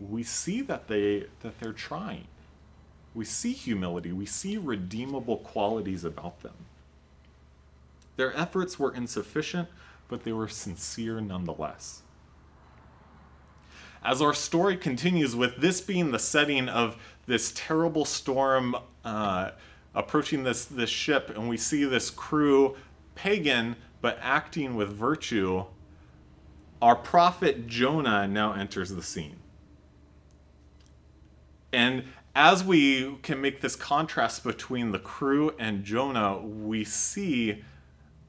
we 0.00 0.22
see 0.22 0.62
that 0.62 0.88
they 0.88 1.26
that 1.40 1.58
they're 1.60 1.72
trying. 1.72 2.26
We 3.14 3.24
see 3.24 3.52
humility, 3.52 4.12
we 4.12 4.26
see 4.26 4.56
redeemable 4.56 5.38
qualities 5.38 6.04
about 6.04 6.40
them. 6.40 6.54
Their 8.16 8.36
efforts 8.36 8.78
were 8.78 8.94
insufficient, 8.94 9.68
but 10.08 10.24
they 10.24 10.32
were 10.32 10.48
sincere 10.48 11.20
nonetheless. 11.20 12.02
As 14.02 14.22
our 14.22 14.34
story 14.34 14.76
continues, 14.76 15.34
with 15.34 15.56
this 15.56 15.80
being 15.80 16.10
the 16.10 16.18
setting 16.18 16.68
of 16.68 16.96
this 17.26 17.52
terrible 17.54 18.04
storm 18.04 18.76
uh, 19.04 19.50
approaching 19.94 20.44
this, 20.44 20.64
this 20.64 20.90
ship, 20.90 21.30
and 21.30 21.48
we 21.48 21.56
see 21.56 21.84
this 21.84 22.10
crew, 22.10 22.76
pagan, 23.14 23.76
but 24.00 24.18
acting 24.22 24.76
with 24.76 24.90
virtue, 24.90 25.64
our 26.80 26.94
prophet 26.94 27.66
Jonah 27.66 28.28
now 28.28 28.52
enters 28.52 28.90
the 28.90 29.02
scene. 29.02 29.36
And 31.72 32.04
as 32.34 32.62
we 32.62 33.16
can 33.22 33.40
make 33.40 33.60
this 33.60 33.74
contrast 33.74 34.44
between 34.44 34.92
the 34.92 34.98
crew 34.98 35.52
and 35.58 35.82
Jonah, 35.84 36.38
we 36.38 36.84
see 36.84 37.64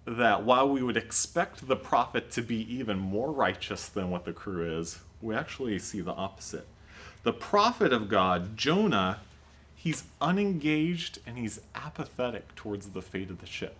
that 0.05 0.43
while 0.43 0.67
we 0.67 0.81
would 0.81 0.97
expect 0.97 1.67
the 1.67 1.75
prophet 1.75 2.31
to 2.31 2.41
be 2.41 2.61
even 2.73 2.97
more 2.97 3.31
righteous 3.31 3.87
than 3.87 4.09
what 4.09 4.25
the 4.25 4.33
crew 4.33 4.79
is, 4.79 4.99
we 5.21 5.35
actually 5.35 5.79
see 5.79 6.01
the 6.01 6.13
opposite. 6.13 6.67
The 7.23 7.33
prophet 7.33 7.91
of 7.91 8.09
God, 8.09 8.55
Jonah, 8.57 9.19
he's 9.75 10.03
unengaged 10.21 11.19
and 11.25 11.37
he's 11.37 11.59
apathetic 11.75 12.55
towards 12.55 12.89
the 12.89 13.01
fate 13.01 13.29
of 13.29 13.39
the 13.39 13.45
ship. 13.45 13.75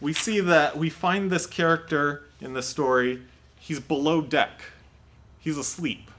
We 0.00 0.12
see 0.14 0.40
that 0.40 0.78
we 0.78 0.88
find 0.88 1.30
this 1.30 1.46
character 1.46 2.24
in 2.40 2.54
the 2.54 2.62
story, 2.62 3.22
he's 3.58 3.80
below 3.80 4.22
deck, 4.22 4.62
he's 5.38 5.58
asleep 5.58 6.10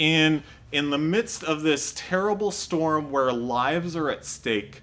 in 0.00 0.42
in 0.72 0.90
the 0.90 0.98
midst 0.98 1.44
of 1.44 1.62
this 1.62 1.92
terrible 1.94 2.50
storm 2.50 3.10
where 3.10 3.32
lives 3.32 3.94
are 3.94 4.08
at 4.08 4.24
stake, 4.24 4.82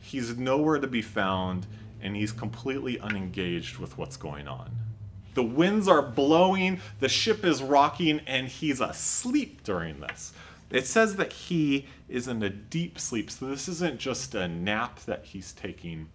he's 0.00 0.36
nowhere 0.36 0.78
to 0.78 0.86
be 0.86 1.02
found 1.02 1.66
and 2.00 2.16
he's 2.16 2.32
completely 2.32 2.98
unengaged 3.00 3.78
with 3.78 3.98
what's 3.98 4.16
going 4.16 4.46
on. 4.46 4.70
The 5.34 5.42
winds 5.42 5.88
are 5.88 6.02
blowing, 6.02 6.80
the 7.00 7.08
ship 7.08 7.44
is 7.44 7.62
rocking, 7.62 8.20
and 8.26 8.48
he's 8.48 8.80
asleep 8.80 9.62
during 9.64 10.00
this. 10.00 10.32
It 10.70 10.86
says 10.86 11.16
that 11.16 11.32
he 11.32 11.86
is 12.08 12.26
in 12.26 12.42
a 12.42 12.50
deep 12.50 12.98
sleep, 12.98 13.30
so 13.30 13.46
this 13.46 13.68
isn't 13.68 14.00
just 14.00 14.34
a 14.34 14.48
nap 14.48 15.00
that 15.00 15.24
he's 15.26 15.52
taking, 15.52 16.08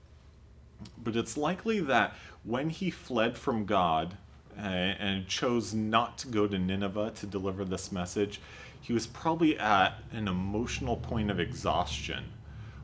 but 0.97 1.15
it's 1.15 1.38
likely 1.38 1.79
that 1.81 2.13
when 2.43 2.69
he 2.69 2.89
fled 2.89 3.38
from 3.38 3.65
God, 3.65 4.17
and 4.59 5.27
chose 5.27 5.73
not 5.73 6.17
to 6.17 6.27
go 6.27 6.47
to 6.47 6.59
Nineveh 6.59 7.11
to 7.15 7.25
deliver 7.25 7.63
this 7.63 7.91
message, 7.91 8.41
he 8.81 8.93
was 8.93 9.07
probably 9.07 9.57
at 9.57 9.95
an 10.11 10.27
emotional 10.27 10.97
point 10.97 11.31
of 11.31 11.39
exhaustion 11.39 12.25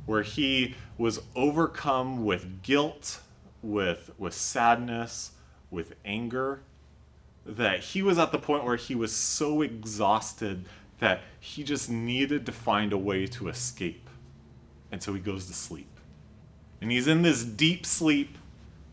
where 0.06 0.22
he 0.24 0.76
was 0.98 1.22
overcome 1.36 2.24
with 2.24 2.62
guilt, 2.62 3.22
with, 3.62 4.12
with 4.18 4.34
sadness, 4.34 5.32
with 5.76 5.94
anger, 6.04 6.62
that 7.46 7.82
he 7.82 8.02
was 8.02 8.18
at 8.18 8.32
the 8.32 8.40
point 8.40 8.64
where 8.64 8.78
he 8.78 8.96
was 8.96 9.16
so 9.16 9.62
exhausted 9.62 10.66
that 10.98 11.22
he 11.40 11.64
just 11.64 11.90
needed 11.90 12.48
to 12.48 12.52
find 12.52 12.92
a 12.92 12.98
way 12.98 13.28
to 13.28 13.48
escape. 13.48 14.10
And 14.92 15.04
so 15.04 15.14
he 15.14 15.20
goes 15.20 15.46
to 15.46 15.54
sleep. 15.54 16.00
And 16.82 16.92
he's 16.92 17.08
in 17.08 17.22
this 17.22 17.44
deep 17.44 17.86
sleep, 17.86 18.38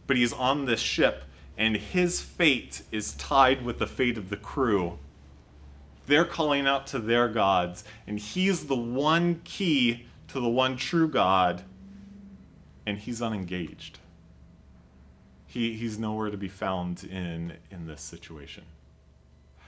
but 0.07 0.17
he's 0.17 0.33
on 0.35 0.67
this 0.67 0.81
ship 0.81 1.25
and 1.57 1.77
his 1.77 2.21
fate 2.21 2.83
is 2.91 3.13
tied 3.15 3.65
with 3.65 3.79
the 3.79 3.87
fate 3.87 4.19
of 4.19 4.31
the 4.31 4.37
crew. 4.37 4.99
They're 6.07 6.25
calling 6.25 6.67
out 6.67 6.87
to 6.89 6.99
their 6.99 7.29
gods, 7.29 7.85
and 8.07 8.19
he's 8.19 8.67
the 8.67 8.77
one 8.77 9.41
key 9.45 10.07
to 10.29 10.41
the 10.41 10.49
one 10.49 10.77
true 10.77 11.09
God, 11.09 11.63
and 12.87 12.99
he's 12.99 13.23
unengaged. 13.23 13.99
He, 15.53 15.75
he's 15.75 15.99
nowhere 15.99 16.31
to 16.31 16.37
be 16.37 16.49
found 16.49 17.05
in, 17.05 17.55
in 17.71 17.87
this 17.87 18.01
situation. 18.01 18.65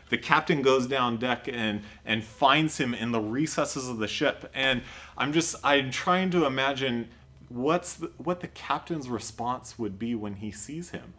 The 0.08 0.18
captain 0.18 0.62
goes 0.62 0.86
down 0.86 1.18
deck 1.18 1.48
and, 1.48 1.82
and 2.04 2.24
finds 2.24 2.78
him 2.78 2.94
in 2.94 3.12
the 3.12 3.20
recesses 3.20 3.88
of 3.88 3.98
the 3.98 4.08
ship. 4.08 4.50
And 4.54 4.82
I'm 5.18 5.32
just, 5.32 5.56
I'm 5.62 5.90
trying 5.90 6.30
to 6.30 6.46
imagine 6.46 7.08
what's 7.48 7.94
the, 7.94 8.10
what 8.18 8.40
the 8.40 8.48
captain's 8.48 9.08
response 9.08 9.78
would 9.78 9.98
be 9.98 10.14
when 10.14 10.34
he 10.34 10.50
sees 10.50 10.90
him 10.90 11.14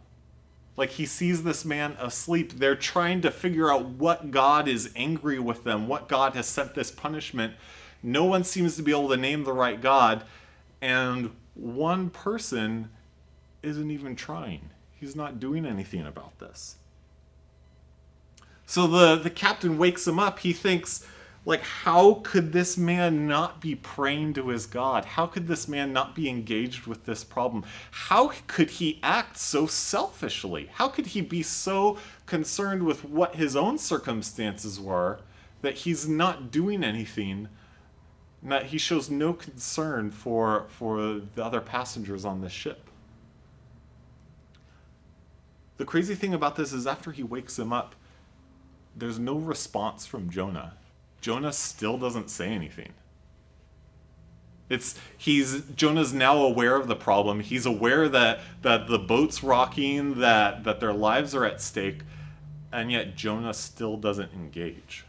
like 0.76 0.90
he 0.90 1.06
sees 1.06 1.42
this 1.42 1.64
man 1.64 1.96
asleep. 1.98 2.52
They're 2.52 2.76
trying 2.76 3.22
to 3.22 3.30
figure 3.30 3.72
out 3.72 3.86
what 3.86 4.30
God 4.30 4.68
is 4.68 4.92
angry 4.94 5.38
with 5.38 5.64
them, 5.64 5.88
what 5.88 6.08
God 6.08 6.34
has 6.34 6.46
sent 6.46 6.74
this 6.74 6.90
punishment. 6.90 7.54
No 8.02 8.24
one 8.24 8.44
seems 8.44 8.76
to 8.76 8.82
be 8.82 8.90
able 8.90 9.08
to 9.08 9.16
name 9.16 9.44
the 9.44 9.52
right 9.52 9.80
God. 9.80 10.24
And 10.82 11.30
one 11.54 12.10
person 12.10 12.90
isn't 13.66 13.90
even 13.90 14.16
trying. 14.16 14.70
He's 14.98 15.16
not 15.16 15.40
doing 15.40 15.66
anything 15.66 16.06
about 16.06 16.38
this. 16.38 16.76
So 18.64 18.86
the, 18.86 19.16
the 19.16 19.30
captain 19.30 19.78
wakes 19.78 20.06
him 20.06 20.18
up. 20.18 20.40
He 20.40 20.52
thinks, 20.52 21.06
like, 21.44 21.62
how 21.62 22.14
could 22.24 22.52
this 22.52 22.76
man 22.76 23.28
not 23.28 23.60
be 23.60 23.76
praying 23.76 24.34
to 24.34 24.48
his 24.48 24.66
God? 24.66 25.04
How 25.04 25.26
could 25.26 25.46
this 25.46 25.68
man 25.68 25.92
not 25.92 26.16
be 26.16 26.28
engaged 26.28 26.86
with 26.86 27.04
this 27.06 27.22
problem? 27.22 27.64
How 27.92 28.32
could 28.48 28.70
he 28.70 28.98
act 29.02 29.36
so 29.36 29.66
selfishly? 29.66 30.68
How 30.72 30.88
could 30.88 31.06
he 31.06 31.20
be 31.20 31.44
so 31.44 31.98
concerned 32.26 32.82
with 32.82 33.04
what 33.04 33.36
his 33.36 33.54
own 33.54 33.78
circumstances 33.78 34.80
were 34.80 35.20
that 35.62 35.74
he's 35.74 36.08
not 36.08 36.50
doing 36.50 36.82
anything? 36.82 37.48
That 38.42 38.66
he 38.66 38.78
shows 38.78 39.08
no 39.08 39.32
concern 39.32 40.10
for, 40.10 40.66
for 40.68 41.20
the 41.34 41.44
other 41.44 41.60
passengers 41.60 42.24
on 42.24 42.40
this 42.40 42.52
ship. 42.52 42.90
The 45.76 45.84
crazy 45.84 46.14
thing 46.14 46.34
about 46.34 46.56
this 46.56 46.72
is, 46.72 46.86
after 46.86 47.12
he 47.12 47.22
wakes 47.22 47.58
him 47.58 47.72
up, 47.72 47.94
there's 48.94 49.18
no 49.18 49.36
response 49.36 50.06
from 50.06 50.30
Jonah 50.30 50.72
Jonah 51.26 51.52
still 51.52 51.98
doesn't 51.98 52.30
say 52.30 52.50
anything. 52.50 52.92
It's 54.68 54.96
he's 55.18 55.62
Jonah's 55.74 56.12
now 56.12 56.38
aware 56.38 56.76
of 56.76 56.86
the 56.86 56.94
problem. 56.94 57.40
He's 57.40 57.66
aware 57.66 58.08
that 58.08 58.38
that 58.62 58.86
the 58.86 58.98
boat's 59.00 59.42
rocking, 59.42 60.20
that 60.20 60.62
that 60.62 60.78
their 60.78 60.92
lives 60.92 61.34
are 61.34 61.44
at 61.44 61.60
stake, 61.60 62.02
and 62.72 62.92
yet 62.92 63.16
Jonah 63.16 63.54
still 63.54 63.96
doesn't 63.96 64.32
engage. 64.34 65.04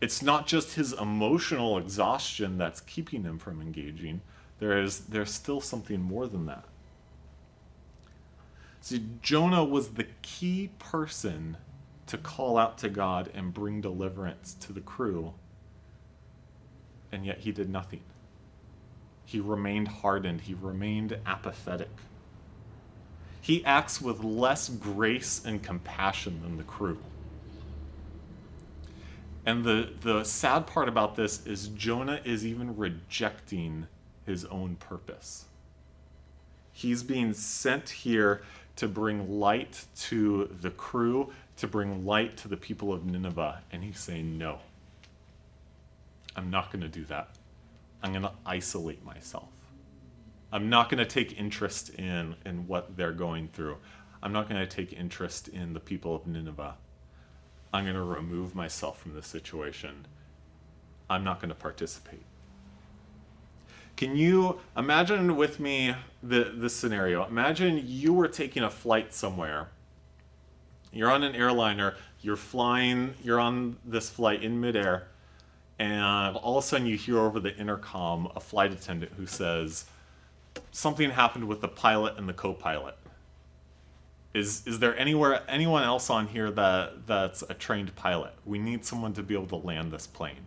It's 0.00 0.20
not 0.20 0.48
just 0.48 0.74
his 0.74 0.92
emotional 0.92 1.78
exhaustion 1.78 2.58
that's 2.58 2.80
keeping 2.80 3.22
him 3.22 3.38
from 3.38 3.60
engaging. 3.60 4.20
There 4.58 4.80
is 4.82 5.00
there's 5.00 5.32
still 5.32 5.60
something 5.60 6.00
more 6.00 6.26
than 6.26 6.46
that. 6.46 6.64
See, 8.82 9.04
Jonah 9.22 9.64
was 9.64 9.90
the 9.90 10.08
key 10.22 10.70
person 10.80 11.56
to 12.08 12.18
call 12.18 12.58
out 12.58 12.78
to 12.78 12.88
God 12.88 13.30
and 13.32 13.54
bring 13.54 13.80
deliverance 13.80 14.54
to 14.54 14.72
the 14.72 14.80
crew, 14.80 15.34
and 17.12 17.24
yet 17.24 17.38
he 17.38 17.52
did 17.52 17.70
nothing. 17.70 18.00
He 19.24 19.38
remained 19.38 19.86
hardened, 19.86 20.42
he 20.42 20.54
remained 20.54 21.16
apathetic. 21.24 21.92
He 23.40 23.64
acts 23.64 24.02
with 24.02 24.24
less 24.24 24.68
grace 24.68 25.40
and 25.44 25.62
compassion 25.62 26.40
than 26.42 26.56
the 26.56 26.64
crew. 26.64 26.98
And 29.46 29.64
the, 29.64 29.90
the 30.00 30.24
sad 30.24 30.66
part 30.66 30.88
about 30.88 31.14
this 31.14 31.46
is 31.46 31.68
Jonah 31.68 32.20
is 32.24 32.44
even 32.44 32.76
rejecting 32.76 33.86
his 34.26 34.44
own 34.46 34.74
purpose. 34.74 35.44
He's 36.72 37.02
being 37.02 37.32
sent 37.34 37.90
here 37.90 38.42
to 38.76 38.88
bring 38.88 39.40
light 39.40 39.84
to 39.96 40.50
the 40.60 40.70
crew, 40.70 41.32
to 41.56 41.66
bring 41.66 42.04
light 42.04 42.36
to 42.38 42.48
the 42.48 42.56
people 42.56 42.92
of 42.92 43.04
Nineveh. 43.04 43.60
And 43.70 43.84
he's 43.84 43.98
saying, 43.98 44.38
No, 44.38 44.58
I'm 46.36 46.50
not 46.50 46.70
going 46.70 46.82
to 46.82 46.88
do 46.88 47.04
that. 47.06 47.36
I'm 48.02 48.12
going 48.12 48.22
to 48.22 48.32
isolate 48.44 49.04
myself. 49.04 49.48
I'm 50.52 50.68
not 50.68 50.90
going 50.90 50.98
to 50.98 51.06
take 51.06 51.38
interest 51.38 51.90
in, 51.90 52.34
in 52.44 52.66
what 52.66 52.96
they're 52.96 53.12
going 53.12 53.48
through. 53.48 53.78
I'm 54.22 54.32
not 54.32 54.48
going 54.48 54.60
to 54.60 54.66
take 54.66 54.92
interest 54.92 55.48
in 55.48 55.72
the 55.72 55.80
people 55.80 56.14
of 56.14 56.26
Nineveh. 56.26 56.74
I'm 57.72 57.84
going 57.84 57.96
to 57.96 58.02
remove 58.02 58.54
myself 58.54 59.00
from 59.00 59.14
the 59.14 59.22
situation. 59.22 60.06
I'm 61.08 61.24
not 61.24 61.40
going 61.40 61.48
to 61.48 61.54
participate. 61.54 62.24
Can 64.02 64.16
you 64.16 64.58
imagine 64.76 65.36
with 65.36 65.60
me 65.60 65.94
the, 66.24 66.52
the 66.58 66.68
scenario? 66.68 67.24
Imagine 67.24 67.80
you 67.86 68.12
were 68.12 68.26
taking 68.26 68.64
a 68.64 68.68
flight 68.68 69.14
somewhere. 69.14 69.68
You're 70.92 71.08
on 71.08 71.22
an 71.22 71.36
airliner, 71.36 71.94
you're 72.20 72.34
flying, 72.34 73.14
you're 73.22 73.38
on 73.38 73.76
this 73.84 74.10
flight 74.10 74.42
in 74.42 74.60
midair, 74.60 75.06
and 75.78 76.36
all 76.36 76.58
of 76.58 76.64
a 76.64 76.66
sudden 76.66 76.88
you 76.88 76.96
hear 76.96 77.20
over 77.20 77.38
the 77.38 77.56
intercom 77.56 78.28
a 78.34 78.40
flight 78.40 78.72
attendant 78.72 79.12
who 79.16 79.24
says, 79.24 79.84
Something 80.72 81.10
happened 81.10 81.46
with 81.46 81.60
the 81.60 81.68
pilot 81.68 82.18
and 82.18 82.28
the 82.28 82.34
co 82.34 82.54
pilot. 82.54 82.96
Is, 84.34 84.66
is 84.66 84.80
there 84.80 84.98
anywhere 84.98 85.44
anyone 85.46 85.84
else 85.84 86.10
on 86.10 86.26
here 86.26 86.50
that 86.50 87.06
that's 87.06 87.42
a 87.42 87.54
trained 87.54 87.94
pilot? 87.94 88.32
We 88.44 88.58
need 88.58 88.84
someone 88.84 89.12
to 89.12 89.22
be 89.22 89.34
able 89.34 89.46
to 89.60 89.64
land 89.64 89.92
this 89.92 90.08
plane 90.08 90.46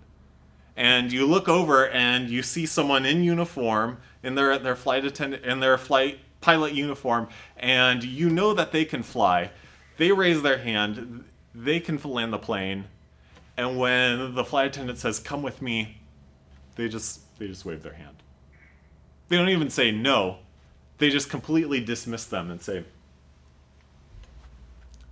and 0.75 1.12
you 1.12 1.25
look 1.25 1.48
over 1.48 1.88
and 1.89 2.29
you 2.29 2.44
see 2.44 2.65
someone 2.65 3.05
in 3.05 3.24
uniform 3.24 3.98
in 4.24 4.36
their 4.36 4.58
their 4.60 4.75
flight 4.75 5.05
attendant 5.05 5.44
in 5.44 5.60
their 5.60 5.77
flight 5.77 6.20
pilot 6.41 6.74
uniform 6.74 7.27
and 7.58 8.03
you 8.03 8.29
know 8.29 8.53
that 8.53 8.72
they 8.72 8.86
can 8.86 9.03
fly. 9.03 9.51
They 9.98 10.12
raise 10.12 10.41
their 10.41 10.58
hand 10.58 11.25
they 11.53 11.79
can 11.79 11.98
land 12.03 12.34
the 12.34 12.38
plane 12.38 12.86
and 13.55 13.79
when 13.79 14.36
the 14.36 14.44
flight 14.44 14.67
attendant 14.67 15.00
says 15.00 15.20
come 15.20 15.41
with 15.41 15.62
me 15.62 16.01
they 16.75 16.89
just 16.89 17.22
they 17.39 17.48
just 17.48 17.65
wave 17.65 17.84
their 17.84 17.94
hand. 17.94 18.17
They 19.27 19.38
don't 19.38 19.50
even 19.50 19.70
say 19.70 19.91
no. 19.91 20.38
They 20.98 21.10
just 21.10 21.29
completely 21.29 21.79
dismiss 21.79 22.25
them 22.25 22.51
and 22.51 22.62
say 22.62 22.84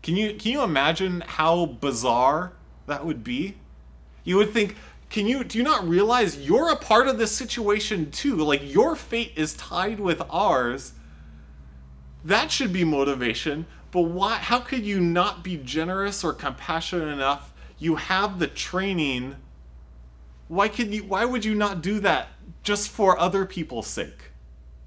can 0.01 0.17
you 0.17 0.33
can 0.35 0.51
you 0.51 0.61
imagine 0.61 1.21
how 1.21 1.65
bizarre 1.65 2.51
that 2.87 3.05
would 3.05 3.23
be? 3.23 3.55
You 4.25 4.37
would 4.37 4.51
think 4.51 4.75
can 5.13 5.25
you 5.25 5.45
do 5.45 5.57
you 5.57 5.63
not 5.63 5.87
realize 5.87 6.37
you're 6.37 6.71
a 6.71 6.75
part 6.75 7.07
of 7.07 7.17
this 7.17 7.31
situation 7.31 8.11
too? 8.11 8.35
Like 8.35 8.61
your 8.73 8.97
fate 8.97 9.31
is 9.37 9.53
tied 9.53 10.01
with 10.01 10.21
ours. 10.29 10.93
That 12.25 12.51
should 12.51 12.73
be 12.73 12.83
motivation 12.83 13.65
but 13.93 14.01
why 14.01 14.37
how 14.37 14.59
could 14.59 14.83
you 14.83 14.99
not 14.99 15.43
be 15.43 15.55
generous 15.55 16.23
or 16.23 16.33
compassionate 16.33 17.09
enough? 17.09 17.53
You 17.77 17.95
have 17.97 18.39
the 18.39 18.47
training. 18.47 19.35
Why 20.47 20.67
could 20.67 20.91
you 20.91 21.03
why 21.03 21.25
would 21.25 21.45
you 21.45 21.53
not 21.53 21.83
do 21.83 21.99
that 21.99 22.29
just 22.63 22.89
for 22.89 23.19
other 23.19 23.45
people's 23.45 23.85
sake? 23.85 24.31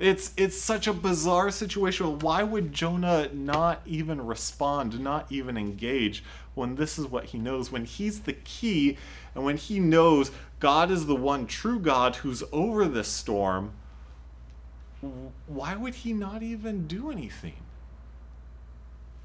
It's 0.01 0.33
it's 0.37 0.61
such 0.61 0.89
a 0.89 0.93
bizarre 0.93 1.53
situation. 1.53 2.19
Why 2.19 2.43
would 2.43 2.73
jonah 2.73 3.31
not 3.33 3.81
even 3.87 4.27
respond 4.27 4.99
not 4.99 5.31
even 5.31 5.57
engage 5.57 6.25
when 6.57 6.75
this 6.75 6.99
is 6.99 7.07
what 7.07 7.27
he 7.27 7.39
knows? 7.39 7.71
When 7.71 7.85
he's 7.85 8.23
the 8.23 8.33
key 8.33 8.99
and 9.37 9.45
when 9.45 9.59
he 9.59 9.79
knows 9.79 10.31
God 10.59 10.91
is 10.91 11.05
the 11.05 11.15
one 11.15 11.47
true 11.47 11.79
God 11.79 12.17
who's 12.17 12.43
over 12.53 12.87
this 12.87 13.07
storm, 13.07 13.73
why 15.47 15.77
would 15.77 15.97
he 15.97 16.15
not 16.15 16.43
even 16.43 16.87
do 16.87 17.11
anything? 17.11 17.63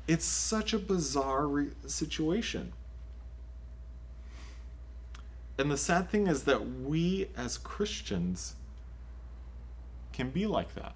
It's 0.08 0.26
such 0.26 0.74
a 0.74 0.80
bizarre 0.80 1.48
re- 1.48 1.70
situation. 1.88 2.74
And 5.58 5.72
the 5.72 5.78
sad 5.78 6.10
thing 6.10 6.28
is 6.28 6.44
that 6.44 6.68
we 6.68 7.30
as 7.38 7.58
Christians 7.58 8.56
can 10.12 10.30
be 10.30 10.46
like 10.46 10.76
that. 10.76 10.94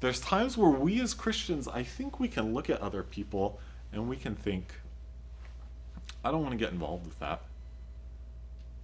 There's 0.00 0.20
times 0.20 0.56
where 0.56 0.70
we 0.70 1.02
as 1.02 1.12
Christians, 1.12 1.68
I 1.68 1.82
think 1.82 2.18
we 2.18 2.28
can 2.28 2.54
look 2.54 2.70
at 2.70 2.80
other 2.80 3.02
people 3.02 3.60
and 3.92 4.08
we 4.08 4.16
can 4.16 4.34
think, 4.34 4.72
I 6.24 6.30
don't 6.30 6.42
want 6.42 6.52
to 6.52 6.58
get 6.58 6.72
involved 6.72 7.06
with 7.06 7.18
that. 7.20 7.42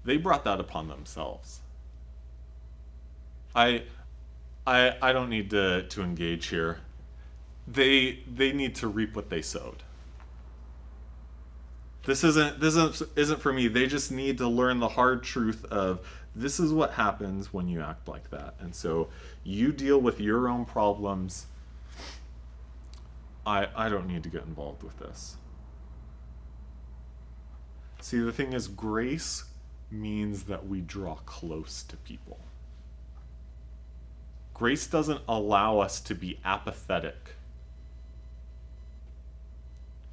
They 0.05 0.17
brought 0.17 0.45
that 0.45 0.61
upon 0.61 0.89
themselves. 0.89 1.61
I 3.55 3.85
I 4.67 4.97
I 5.01 5.13
don't 5.13 5.31
need 5.31 5.51
to 5.51 5.85
to 5.85 6.03
engage 6.03 6.47
here. 6.47 6.81
They 7.67 8.21
they 8.27 8.53
need 8.53 8.75
to 8.77 8.89
reap 8.89 9.15
what 9.15 9.31
they 9.31 9.43
sowed. 9.43 9.83
This 12.05 12.25
isn't 12.25 12.61
this 12.61 12.77
isn't, 12.77 13.11
isn't 13.17 13.41
for 13.41 13.53
me. 13.53 13.69
They 13.69 13.87
just 13.87 14.11
need 14.11 14.39
to 14.39 14.49
learn 14.49 14.81
the 14.81 14.89
hard 14.89 15.23
truth 15.23 15.65
of 15.67 16.01
this 16.35 16.61
is 16.61 16.73
what 16.73 16.93
happens 16.93 17.53
when 17.53 17.69
you 17.69 17.81
act 17.83 18.09
like 18.09 18.31
that. 18.31 18.55
And 18.61 18.75
so 18.75 19.09
you 19.45 19.73
deal 19.73 20.01
with 20.01 20.21
your 20.21 20.49
own 20.49 20.65
problems. 20.65 21.47
I 23.45 23.69
I 23.77 23.89
don't 23.89 24.07
need 24.07 24.23
to 24.23 24.29
get 24.29 24.45
involved 24.45 24.83
with 24.83 24.99
this. 24.99 25.37
See, 28.01 28.19
the 28.19 28.33
thing 28.33 28.53
is, 28.53 28.69
grace 28.69 29.45
means 29.91 30.45
that 30.45 30.67
we 30.67 30.81
draw 30.81 31.17
close 31.27 31.83
to 31.85 31.97
people. 31.97 32.39
Grace 34.55 34.87
doesn't 34.87 35.21
allow 35.29 35.79
us 35.79 36.01
to 36.01 36.15
be 36.15 36.39
apathetic. 36.45 37.35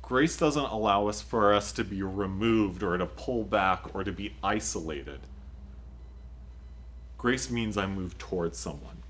Grace 0.02 0.38
doesn't 0.38 0.66
allow 0.66 1.08
us 1.08 1.20
for 1.20 1.52
us 1.52 1.72
to 1.72 1.84
be 1.84 2.04
removed 2.04 2.84
or 2.84 2.96
to 2.96 3.08
pull 3.08 3.44
back 3.44 3.96
or 3.96 4.04
to 4.04 4.12
be 4.12 4.36
isolated. 4.44 5.20
Grace 7.18 7.50
means 7.50 7.76
I 7.76 7.88
move 7.88 8.16
towards 8.20 8.60
someone. 8.60 9.02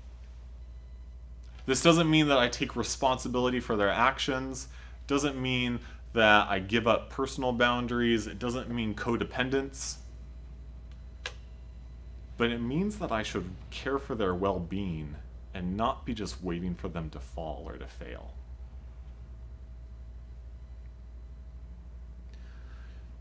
This 1.66 1.82
doesn't 1.82 2.10
mean 2.10 2.28
that 2.28 2.38
I 2.38 2.48
take 2.48 2.76
responsibility 2.76 3.60
for 3.60 3.76
their 3.76 3.90
actions, 3.90 4.68
doesn't 5.06 5.38
mean 5.38 5.80
that 6.16 6.48
I 6.48 6.60
give 6.60 6.86
up 6.86 7.10
personal 7.10 7.52
boundaries. 7.52 8.26
It 8.26 8.38
doesn't 8.38 8.70
mean 8.70 8.94
codependence. 8.94 9.96
But 12.38 12.50
it 12.50 12.60
means 12.60 12.96
that 12.98 13.12
I 13.12 13.22
should 13.22 13.50
care 13.70 13.98
for 13.98 14.14
their 14.14 14.34
well 14.34 14.58
being 14.58 15.16
and 15.52 15.76
not 15.76 16.06
be 16.06 16.14
just 16.14 16.42
waiting 16.42 16.74
for 16.74 16.88
them 16.88 17.10
to 17.10 17.20
fall 17.20 17.64
or 17.66 17.76
to 17.76 17.86
fail. 17.86 18.32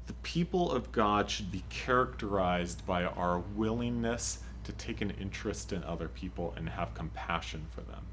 The 0.07 0.13
people 0.13 0.71
of 0.71 0.93
God 0.93 1.29
should 1.29 1.51
be 1.51 1.65
characterized 1.69 2.85
by 2.85 3.03
our 3.03 3.39
willingness 3.39 4.39
to 4.63 4.71
take 4.71 5.01
an 5.01 5.11
interest 5.19 5.73
in 5.73 5.83
other 5.83 6.07
people 6.07 6.53
and 6.55 6.69
have 6.69 6.93
compassion 6.93 7.67
for 7.71 7.81
them. 7.81 8.05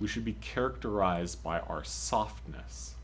We 0.00 0.08
should 0.08 0.24
be 0.24 0.32
characterized 0.34 1.44
by 1.44 1.60
our 1.60 1.84
softness 1.84 2.95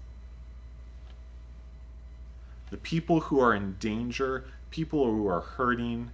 the 2.73 2.79
people 2.79 3.21
who 3.21 3.39
are 3.39 3.55
in 3.55 3.77
danger, 3.79 4.47
people 4.71 5.05
who 5.05 5.29
are 5.29 5.43
hurting, 5.43 6.11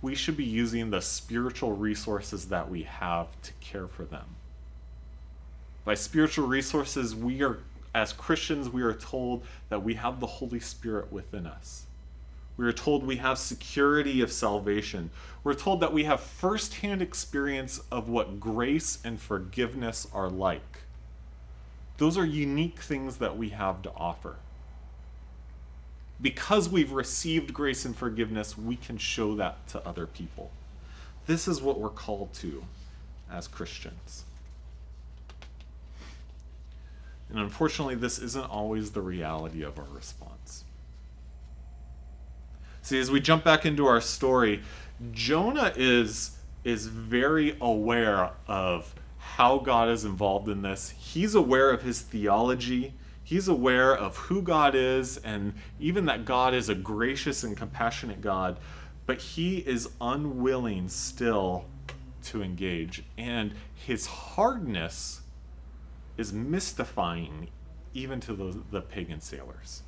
we 0.00 0.14
should 0.14 0.36
be 0.36 0.44
using 0.44 0.88
the 0.88 1.02
spiritual 1.02 1.72
resources 1.72 2.48
that 2.48 2.70
we 2.70 2.84
have 2.84 3.26
to 3.42 3.52
care 3.60 3.86
for 3.86 4.06
them. 4.06 4.24
By 5.84 5.92
spiritual 5.92 6.46
resources, 6.46 7.14
we 7.14 7.42
are, 7.42 7.58
as 7.94 8.14
Christians, 8.14 8.70
we 8.70 8.80
are 8.80 8.94
told 8.94 9.44
that 9.68 9.82
we 9.82 9.92
have 9.94 10.18
the 10.18 10.26
Holy 10.26 10.60
Spirit 10.60 11.12
within 11.12 11.46
us. 11.46 11.84
We 12.56 12.64
are 12.64 12.72
told 12.72 13.04
we 13.04 13.16
have 13.16 13.36
security 13.36 14.22
of 14.22 14.32
salvation. 14.32 15.10
We're 15.44 15.52
told 15.52 15.80
that 15.80 15.92
we 15.92 16.04
have 16.04 16.20
firsthand 16.20 17.02
experience 17.02 17.82
of 17.92 18.08
what 18.08 18.40
grace 18.40 18.98
and 19.04 19.20
forgiveness 19.20 20.08
are 20.14 20.30
like. 20.30 20.78
Those 21.98 22.16
are 22.16 22.24
unique 22.24 22.80
things 22.80 23.18
that 23.18 23.36
we 23.36 23.50
have 23.50 23.82
to 23.82 23.92
offer 23.94 24.36
because 26.20 26.68
we've 26.68 26.92
received 26.92 27.52
grace 27.52 27.84
and 27.84 27.94
forgiveness, 27.94 28.56
we 28.56 28.76
can 28.76 28.98
show 28.98 29.34
that 29.36 29.66
to 29.68 29.86
other 29.86 30.06
people. 30.06 30.50
This 31.26 31.46
is 31.46 31.60
what 31.60 31.78
we're 31.78 31.88
called 31.88 32.32
to 32.34 32.64
as 33.30 33.48
Christians. 33.48 34.24
And 37.28 37.38
unfortunately, 37.38 37.96
this 37.96 38.18
isn't 38.18 38.48
always 38.48 38.92
the 38.92 39.00
reality 39.00 39.62
of 39.62 39.78
our 39.78 39.88
response. 39.92 40.64
See, 42.82 43.00
as 43.00 43.10
we 43.10 43.20
jump 43.20 43.42
back 43.42 43.66
into 43.66 43.86
our 43.86 44.00
story, 44.00 44.62
Jonah 45.10 45.72
is, 45.76 46.38
is 46.62 46.86
very 46.86 47.56
aware 47.60 48.30
of 48.46 48.94
how 49.18 49.58
God 49.58 49.88
is 49.88 50.04
involved 50.04 50.48
in 50.48 50.62
this. 50.62 50.90
He's 50.96 51.34
aware 51.34 51.70
of 51.70 51.82
his 51.82 52.00
theology. 52.00 52.94
He's 53.26 53.48
aware 53.48 53.92
of 53.92 54.16
who 54.16 54.40
God 54.40 54.76
is 54.76 55.16
and 55.16 55.54
even 55.80 56.04
that 56.04 56.24
God 56.24 56.54
is 56.54 56.68
a 56.68 56.76
gracious 56.76 57.42
and 57.42 57.56
compassionate 57.56 58.20
God, 58.20 58.56
but 59.04 59.20
he 59.20 59.58
is 59.58 59.88
unwilling 60.00 60.88
still 60.88 61.64
to 62.26 62.40
engage. 62.40 63.02
And 63.18 63.54
his 63.74 64.06
hardness 64.06 65.22
is 66.16 66.32
mystifying 66.32 67.48
even 67.94 68.20
to 68.20 68.32
the, 68.32 68.62
the 68.70 68.80
pagan 68.80 69.20
sailors. 69.20 69.82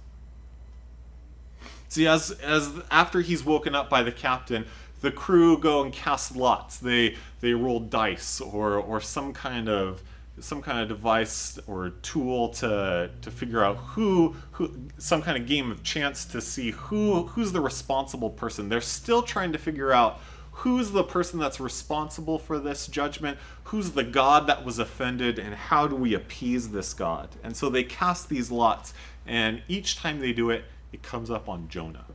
See, 1.87 2.09
as, 2.09 2.33
as 2.43 2.73
after 2.91 3.21
he's 3.21 3.45
woken 3.45 3.73
up 3.73 3.89
by 3.89 4.03
the 4.03 4.11
captain, 4.11 4.67
the 5.01 5.13
crew 5.13 5.57
go 5.59 5.85
and 5.85 5.93
cast 5.93 6.35
lots. 6.35 6.77
They 6.79 7.15
they 7.39 7.53
roll 7.53 7.79
dice 7.79 8.41
or 8.41 8.75
or 8.75 9.01
some 9.01 9.33
kind 9.33 9.69
of 9.69 10.03
some 10.41 10.63
kind 10.63 10.79
of 10.79 10.89
device 10.89 11.59
or 11.67 11.91
tool 12.03 12.49
to 12.51 13.11
to 13.21 13.31
figure 13.31 13.65
out 13.65 13.77
who 13.77 14.37
who 14.53 14.73
some 14.99 15.23
kind 15.23 15.37
of 15.37 15.47
game 15.47 15.71
of 15.71 15.83
chance 15.83 16.25
to 16.27 16.41
see 16.41 16.71
who 16.71 17.25
who's 17.29 17.53
the 17.53 17.61
responsible 17.61 18.31
person. 18.31 18.69
They're 18.69 18.81
still 18.81 19.23
trying 19.23 19.53
to 19.53 19.59
figure 19.59 19.93
out 19.93 20.21
who's 20.53 20.91
the 20.91 21.05
person 21.05 21.39
that's 21.39 21.61
responsible 21.61 22.39
for 22.39 22.59
this 22.59 22.89
judgment, 22.89 23.39
who's 23.65 23.93
the 23.93 24.03
god 24.03 24.47
that 24.49 24.65
was 24.65 24.79
offended 24.79 25.39
and 25.39 25.55
how 25.55 25.87
do 25.87 25.95
we 25.95 26.15
appease 26.15 26.71
this 26.71 26.93
god. 26.95 27.29
And 27.45 27.57
so 27.57 27.69
they 27.69 27.85
cast 27.85 28.29
these 28.29 28.51
lots 28.51 28.93
and 29.27 29.63
each 29.69 29.97
time 29.97 30.21
they 30.21 30.33
do 30.33 30.51
it 30.51 30.65
it 30.93 31.03
comes 31.03 31.31
up 31.31 31.49
on 31.49 31.69
Jonah. 31.69 32.07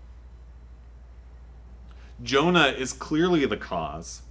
Jonah 2.22 2.68
is 2.68 2.94
clearly 2.94 3.46
the 3.46 3.58
cause. 3.58 4.22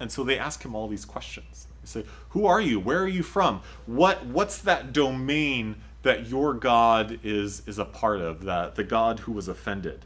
And 0.00 0.10
so 0.10 0.24
they 0.24 0.38
ask 0.38 0.64
him 0.64 0.74
all 0.74 0.88
these 0.88 1.04
questions. 1.04 1.68
They 1.82 1.88
say, 1.88 2.04
Who 2.30 2.46
are 2.46 2.60
you? 2.60 2.80
Where 2.80 3.02
are 3.02 3.08
you 3.08 3.22
from? 3.22 3.60
What 3.86 4.26
what's 4.26 4.58
that 4.58 4.92
domain 4.92 5.76
that 6.02 6.28
your 6.28 6.54
God 6.54 7.20
is 7.22 7.62
is 7.66 7.78
a 7.78 7.84
part 7.84 8.20
of, 8.20 8.44
that 8.44 8.74
the 8.74 8.84
God 8.84 9.20
who 9.20 9.32
was 9.32 9.48
offended? 9.48 10.04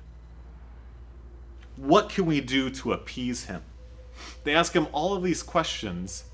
What 1.76 2.08
can 2.08 2.26
we 2.26 2.40
do 2.40 2.70
to 2.70 2.92
appease 2.92 3.44
him? 3.44 3.62
They 4.44 4.54
ask 4.54 4.74
him 4.74 4.88
all 4.92 5.14
of 5.14 5.22
these 5.22 5.42
questions. 5.42 6.24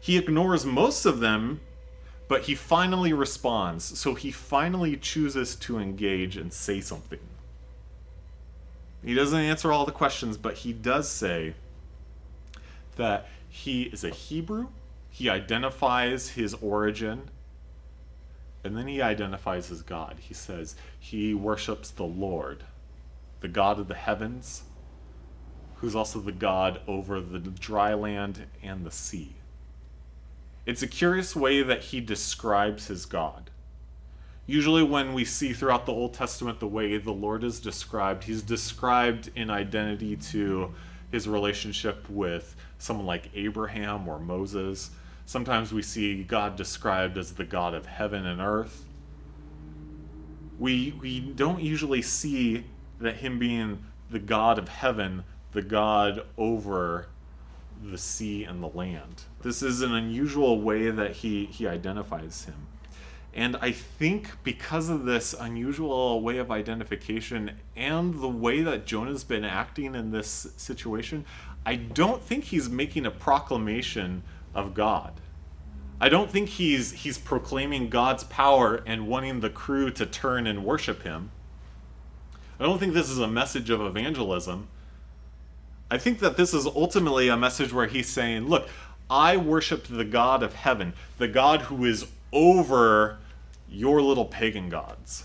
He 0.00 0.16
ignores 0.16 0.64
most 0.64 1.04
of 1.04 1.20
them 1.20 1.60
but 2.32 2.44
he 2.44 2.54
finally 2.54 3.12
responds, 3.12 3.98
so 3.98 4.14
he 4.14 4.30
finally 4.30 4.96
chooses 4.96 5.54
to 5.54 5.78
engage 5.78 6.34
and 6.38 6.50
say 6.50 6.80
something. 6.80 7.18
He 9.04 9.12
doesn't 9.12 9.38
answer 9.38 9.70
all 9.70 9.84
the 9.84 9.92
questions, 9.92 10.38
but 10.38 10.54
he 10.54 10.72
does 10.72 11.10
say 11.10 11.52
that 12.96 13.28
he 13.54 13.82
is 13.82 14.02
a 14.02 14.08
Hebrew, 14.08 14.68
he 15.10 15.28
identifies 15.28 16.30
his 16.30 16.54
origin, 16.54 17.28
and 18.64 18.74
then 18.74 18.88
he 18.88 19.02
identifies 19.02 19.68
his 19.68 19.82
God. 19.82 20.16
He 20.20 20.32
says 20.32 20.74
he 20.98 21.34
worships 21.34 21.90
the 21.90 22.02
Lord, 22.02 22.64
the 23.40 23.48
God 23.48 23.78
of 23.78 23.88
the 23.88 23.94
heavens, 23.94 24.62
who's 25.76 25.94
also 25.94 26.18
the 26.18 26.32
God 26.32 26.80
over 26.88 27.20
the 27.20 27.40
dry 27.40 27.92
land 27.92 28.46
and 28.62 28.86
the 28.86 28.90
sea. 28.90 29.34
It's 30.64 30.82
a 30.82 30.88
curious 30.88 31.36
way 31.36 31.62
that 31.62 31.82
he 31.82 32.00
describes 32.00 32.86
his 32.86 33.04
God. 33.04 33.50
Usually, 34.46 34.82
when 34.82 35.12
we 35.12 35.26
see 35.26 35.52
throughout 35.52 35.84
the 35.84 35.92
Old 35.92 36.14
Testament 36.14 36.58
the 36.58 36.66
way 36.66 36.96
the 36.96 37.12
Lord 37.12 37.44
is 37.44 37.60
described, 37.60 38.24
he's 38.24 38.42
described 38.42 39.30
in 39.36 39.50
identity 39.50 40.16
to 40.16 40.72
his 41.10 41.28
relationship 41.28 42.08
with 42.08 42.56
someone 42.82 43.06
like 43.06 43.30
Abraham 43.34 44.08
or 44.08 44.18
Moses. 44.18 44.90
Sometimes 45.24 45.72
we 45.72 45.82
see 45.82 46.24
God 46.24 46.56
described 46.56 47.16
as 47.16 47.32
the 47.32 47.44
God 47.44 47.74
of 47.74 47.86
heaven 47.86 48.26
and 48.26 48.40
earth. 48.40 48.84
We, 50.58 50.92
we 51.00 51.20
don't 51.20 51.62
usually 51.62 52.02
see 52.02 52.64
that 53.00 53.16
him 53.16 53.38
being 53.38 53.84
the 54.10 54.18
God 54.18 54.58
of 54.58 54.68
heaven, 54.68 55.22
the 55.52 55.62
God 55.62 56.26
over 56.36 57.06
the 57.84 57.98
sea 57.98 58.44
and 58.44 58.60
the 58.60 58.68
land. 58.68 59.22
This 59.42 59.62
is 59.62 59.80
an 59.82 59.94
unusual 59.94 60.60
way 60.60 60.90
that 60.90 61.12
he, 61.12 61.46
he 61.46 61.68
identifies 61.68 62.44
him. 62.44 62.66
And 63.34 63.56
I 63.56 63.72
think 63.72 64.42
because 64.42 64.88
of 64.88 65.04
this 65.04 65.34
unusual 65.38 66.20
way 66.20 66.36
of 66.38 66.50
identification 66.50 67.52
and 67.74 68.20
the 68.20 68.28
way 68.28 68.60
that 68.60 68.86
Jonah's 68.86 69.24
been 69.24 69.44
acting 69.44 69.94
in 69.94 70.10
this 70.10 70.48
situation, 70.56 71.24
I 71.64 71.76
don't 71.76 72.22
think 72.22 72.44
he's 72.44 72.68
making 72.68 73.06
a 73.06 73.10
proclamation 73.10 74.22
of 74.54 74.74
God. 74.74 75.12
I 76.00 76.08
don't 76.08 76.30
think 76.30 76.48
he's 76.48 76.92
he's 76.92 77.16
proclaiming 77.16 77.88
God's 77.88 78.24
power 78.24 78.82
and 78.86 79.06
wanting 79.06 79.40
the 79.40 79.50
crew 79.50 79.90
to 79.92 80.04
turn 80.04 80.46
and 80.46 80.64
worship 80.64 81.02
him. 81.04 81.30
I 82.58 82.64
don't 82.64 82.78
think 82.78 82.92
this 82.92 83.08
is 83.08 83.18
a 83.18 83.28
message 83.28 83.70
of 83.70 83.80
evangelism. 83.80 84.68
I 85.90 85.98
think 85.98 86.20
that 86.20 86.36
this 86.36 86.54
is 86.54 86.66
ultimately 86.66 87.28
a 87.28 87.36
message 87.36 87.72
where 87.72 87.86
he's 87.86 88.08
saying, 88.08 88.48
Look, 88.48 88.68
I 89.08 89.36
worship 89.36 89.84
the 89.84 90.04
God 90.04 90.42
of 90.42 90.54
heaven, 90.54 90.94
the 91.18 91.28
God 91.28 91.62
who 91.62 91.84
is 91.84 92.06
over 92.32 93.18
your 93.68 94.02
little 94.02 94.24
pagan 94.24 94.68
gods. 94.68 95.24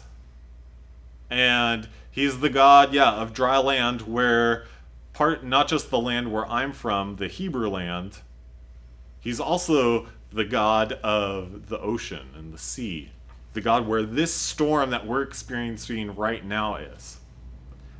And 1.29 1.87
he's 2.11 2.39
the 2.39 2.49
God, 2.49 2.93
yeah, 2.93 3.13
of 3.13 3.33
dry 3.33 3.57
land 3.57 4.01
where 4.01 4.65
part 5.17 5.43
not 5.43 5.67
just 5.67 5.89
the 5.89 5.99
land 5.99 6.31
where 6.31 6.45
I'm 6.45 6.71
from, 6.71 7.15
the 7.15 7.27
Hebrew 7.27 7.67
land, 7.67 8.19
he's 9.19 9.39
also 9.39 10.05
the 10.31 10.45
God 10.45 10.93
of 11.01 11.69
the 11.69 11.79
ocean 11.79 12.27
and 12.35 12.53
the 12.53 12.59
sea. 12.59 13.11
The 13.53 13.61
God 13.61 13.87
where 13.87 14.03
this 14.03 14.31
storm 14.31 14.91
that 14.91 15.07
we're 15.07 15.23
experiencing 15.23 16.13
right 16.15 16.45
now 16.45 16.75
is. 16.75 17.17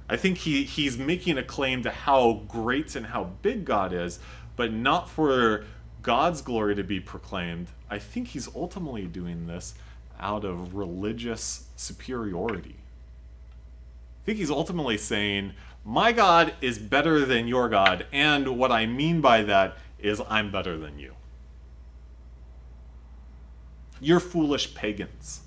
I 0.07 0.15
think 0.15 0.37
he, 0.37 0.63
he's 0.63 0.99
making 0.99 1.39
a 1.39 1.43
claim 1.43 1.81
to 1.83 1.89
how 1.89 2.43
great 2.47 2.95
and 2.95 3.07
how 3.07 3.23
big 3.41 3.65
God 3.65 3.93
is, 3.93 4.19
but 4.55 4.71
not 4.71 5.09
for 5.09 5.65
God's 6.03 6.43
glory 6.43 6.75
to 6.75 6.83
be 6.83 6.99
proclaimed. 6.99 7.69
I 7.89 7.97
think 7.97 8.27
he's 8.27 8.47
ultimately 8.55 9.07
doing 9.07 9.47
this 9.47 9.73
out 10.19 10.45
of 10.45 10.75
religious 10.75 11.67
superiority. 11.77 12.75
I 14.21 14.25
think 14.27 14.37
he's 14.37 14.51
ultimately 14.51 14.99
saying, 14.99 15.53
My 15.89 16.11
God 16.11 16.53
is 16.59 16.77
better 16.77 17.25
than 17.25 17.47
your 17.47 17.69
God, 17.69 18.07
and 18.11 18.57
what 18.57 18.73
I 18.73 18.85
mean 18.85 19.21
by 19.21 19.43
that 19.43 19.77
is 19.97 20.21
I'm 20.27 20.51
better 20.51 20.77
than 20.77 20.99
you. 20.99 21.13
You're 24.01 24.19
foolish 24.19 24.75
pagans. 24.75 25.43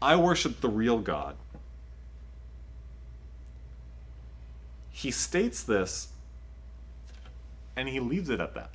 I 0.00 0.14
worship 0.14 0.60
the 0.60 0.68
real 0.68 1.00
God. 1.00 1.34
He 4.92 5.10
states 5.10 5.64
this 5.64 6.10
and 7.74 7.88
he 7.88 7.98
leaves 7.98 8.28
it 8.28 8.38
at 8.38 8.54
that. 8.54 8.70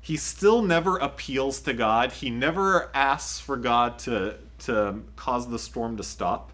He 0.00 0.16
still 0.16 0.62
never 0.62 0.96
appeals 0.96 1.60
to 1.60 1.72
God. 1.72 2.10
He 2.10 2.28
never 2.28 2.90
asks 2.92 3.38
for 3.38 3.56
God 3.56 4.00
to, 4.00 4.34
to 4.60 5.02
cause 5.14 5.48
the 5.48 5.60
storm 5.60 5.96
to 5.96 6.02
stop. 6.02 6.50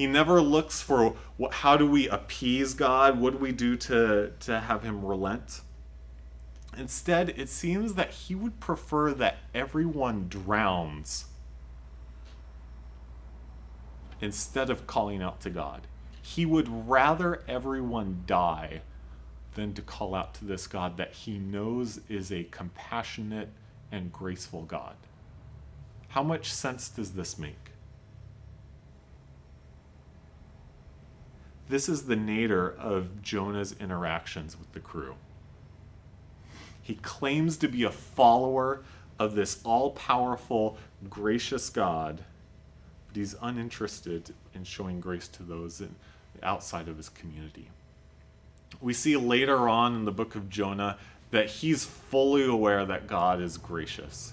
He 0.00 0.06
never 0.06 0.40
looks 0.40 0.80
for 0.80 1.14
what, 1.36 1.52
how 1.52 1.76
do 1.76 1.86
we 1.86 2.08
appease 2.08 2.72
God? 2.72 3.20
What 3.20 3.34
do 3.34 3.36
we 3.38 3.52
do 3.52 3.76
to, 3.76 4.32
to 4.40 4.60
have 4.60 4.82
him 4.82 5.04
relent? 5.04 5.60
Instead, 6.74 7.28
it 7.36 7.50
seems 7.50 7.92
that 7.96 8.08
he 8.08 8.34
would 8.34 8.60
prefer 8.60 9.12
that 9.12 9.36
everyone 9.52 10.26
drowns 10.30 11.26
instead 14.22 14.70
of 14.70 14.86
calling 14.86 15.20
out 15.20 15.38
to 15.42 15.50
God. 15.50 15.86
He 16.22 16.46
would 16.46 16.88
rather 16.88 17.42
everyone 17.46 18.22
die 18.24 18.80
than 19.54 19.74
to 19.74 19.82
call 19.82 20.14
out 20.14 20.32
to 20.36 20.46
this 20.46 20.66
God 20.66 20.96
that 20.96 21.12
he 21.12 21.36
knows 21.36 22.00
is 22.08 22.32
a 22.32 22.44
compassionate 22.44 23.50
and 23.92 24.10
graceful 24.10 24.62
God. 24.62 24.96
How 26.08 26.22
much 26.22 26.50
sense 26.50 26.88
does 26.88 27.12
this 27.12 27.38
make? 27.38 27.72
This 31.70 31.88
is 31.88 32.02
the 32.02 32.16
nadir 32.16 32.68
of 32.68 33.22
Jonah's 33.22 33.76
interactions 33.78 34.58
with 34.58 34.72
the 34.72 34.80
crew. 34.80 35.14
He 36.82 36.96
claims 36.96 37.56
to 37.58 37.68
be 37.68 37.84
a 37.84 37.92
follower 37.92 38.82
of 39.20 39.36
this 39.36 39.60
all 39.62 39.92
powerful, 39.92 40.76
gracious 41.08 41.70
God, 41.70 42.24
but 43.06 43.16
he's 43.16 43.36
uninterested 43.40 44.34
in 44.52 44.64
showing 44.64 44.98
grace 44.98 45.28
to 45.28 45.44
those 45.44 45.80
in, 45.80 45.94
outside 46.42 46.88
of 46.88 46.96
his 46.96 47.08
community. 47.08 47.68
We 48.80 48.92
see 48.92 49.16
later 49.16 49.68
on 49.68 49.94
in 49.94 50.04
the 50.04 50.10
book 50.10 50.34
of 50.34 50.50
Jonah 50.50 50.98
that 51.30 51.46
he's 51.46 51.84
fully 51.84 52.46
aware 52.46 52.84
that 52.84 53.06
God 53.06 53.40
is 53.40 53.56
gracious. 53.56 54.32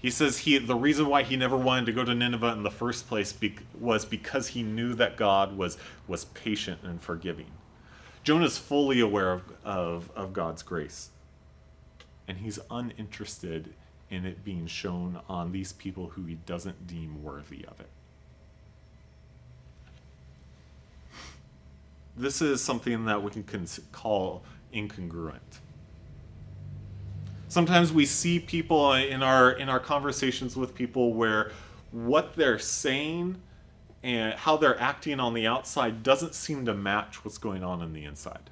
He 0.00 0.10
says 0.10 0.38
he 0.38 0.58
the 0.58 0.76
reason 0.76 1.08
why 1.08 1.24
he 1.24 1.36
never 1.36 1.56
wanted 1.56 1.86
to 1.86 1.92
go 1.92 2.04
to 2.04 2.14
Nineveh 2.14 2.52
in 2.52 2.62
the 2.62 2.70
first 2.70 3.08
place 3.08 3.32
be, 3.32 3.56
was 3.78 4.04
because 4.04 4.48
he 4.48 4.62
knew 4.62 4.94
that 4.94 5.16
God 5.16 5.56
was 5.56 5.76
was 6.06 6.26
patient 6.26 6.80
and 6.84 7.02
forgiving. 7.02 7.50
Jonah's 8.22 8.58
fully 8.58 9.00
aware 9.00 9.32
of, 9.32 9.42
of, 9.64 10.10
of 10.14 10.32
God's 10.32 10.62
grace. 10.62 11.10
And 12.28 12.38
he's 12.38 12.58
uninterested 12.70 13.72
in 14.10 14.26
it 14.26 14.44
being 14.44 14.66
shown 14.66 15.20
on 15.28 15.52
these 15.52 15.72
people 15.72 16.10
who 16.10 16.24
he 16.24 16.34
doesn't 16.34 16.86
deem 16.86 17.22
worthy 17.22 17.64
of 17.64 17.80
it. 17.80 17.88
This 22.16 22.42
is 22.42 22.62
something 22.62 23.04
that 23.06 23.22
we 23.22 23.30
can 23.30 23.44
cons- 23.44 23.80
call 23.92 24.42
incongruent. 24.74 25.60
Sometimes 27.48 27.92
we 27.92 28.04
see 28.04 28.38
people 28.38 28.92
in 28.92 29.22
our 29.22 29.52
in 29.52 29.68
our 29.70 29.80
conversations 29.80 30.54
with 30.54 30.74
people 30.74 31.14
where 31.14 31.52
what 31.92 32.36
they're 32.36 32.58
saying 32.58 33.40
and 34.02 34.34
how 34.34 34.56
they're 34.58 34.78
acting 34.78 35.18
on 35.18 35.32
the 35.32 35.46
outside 35.46 36.02
doesn't 36.02 36.34
seem 36.34 36.66
to 36.66 36.74
match 36.74 37.24
what's 37.24 37.38
going 37.38 37.64
on 37.64 37.82
in 37.82 37.92
the 37.94 38.04
inside. 38.04 38.50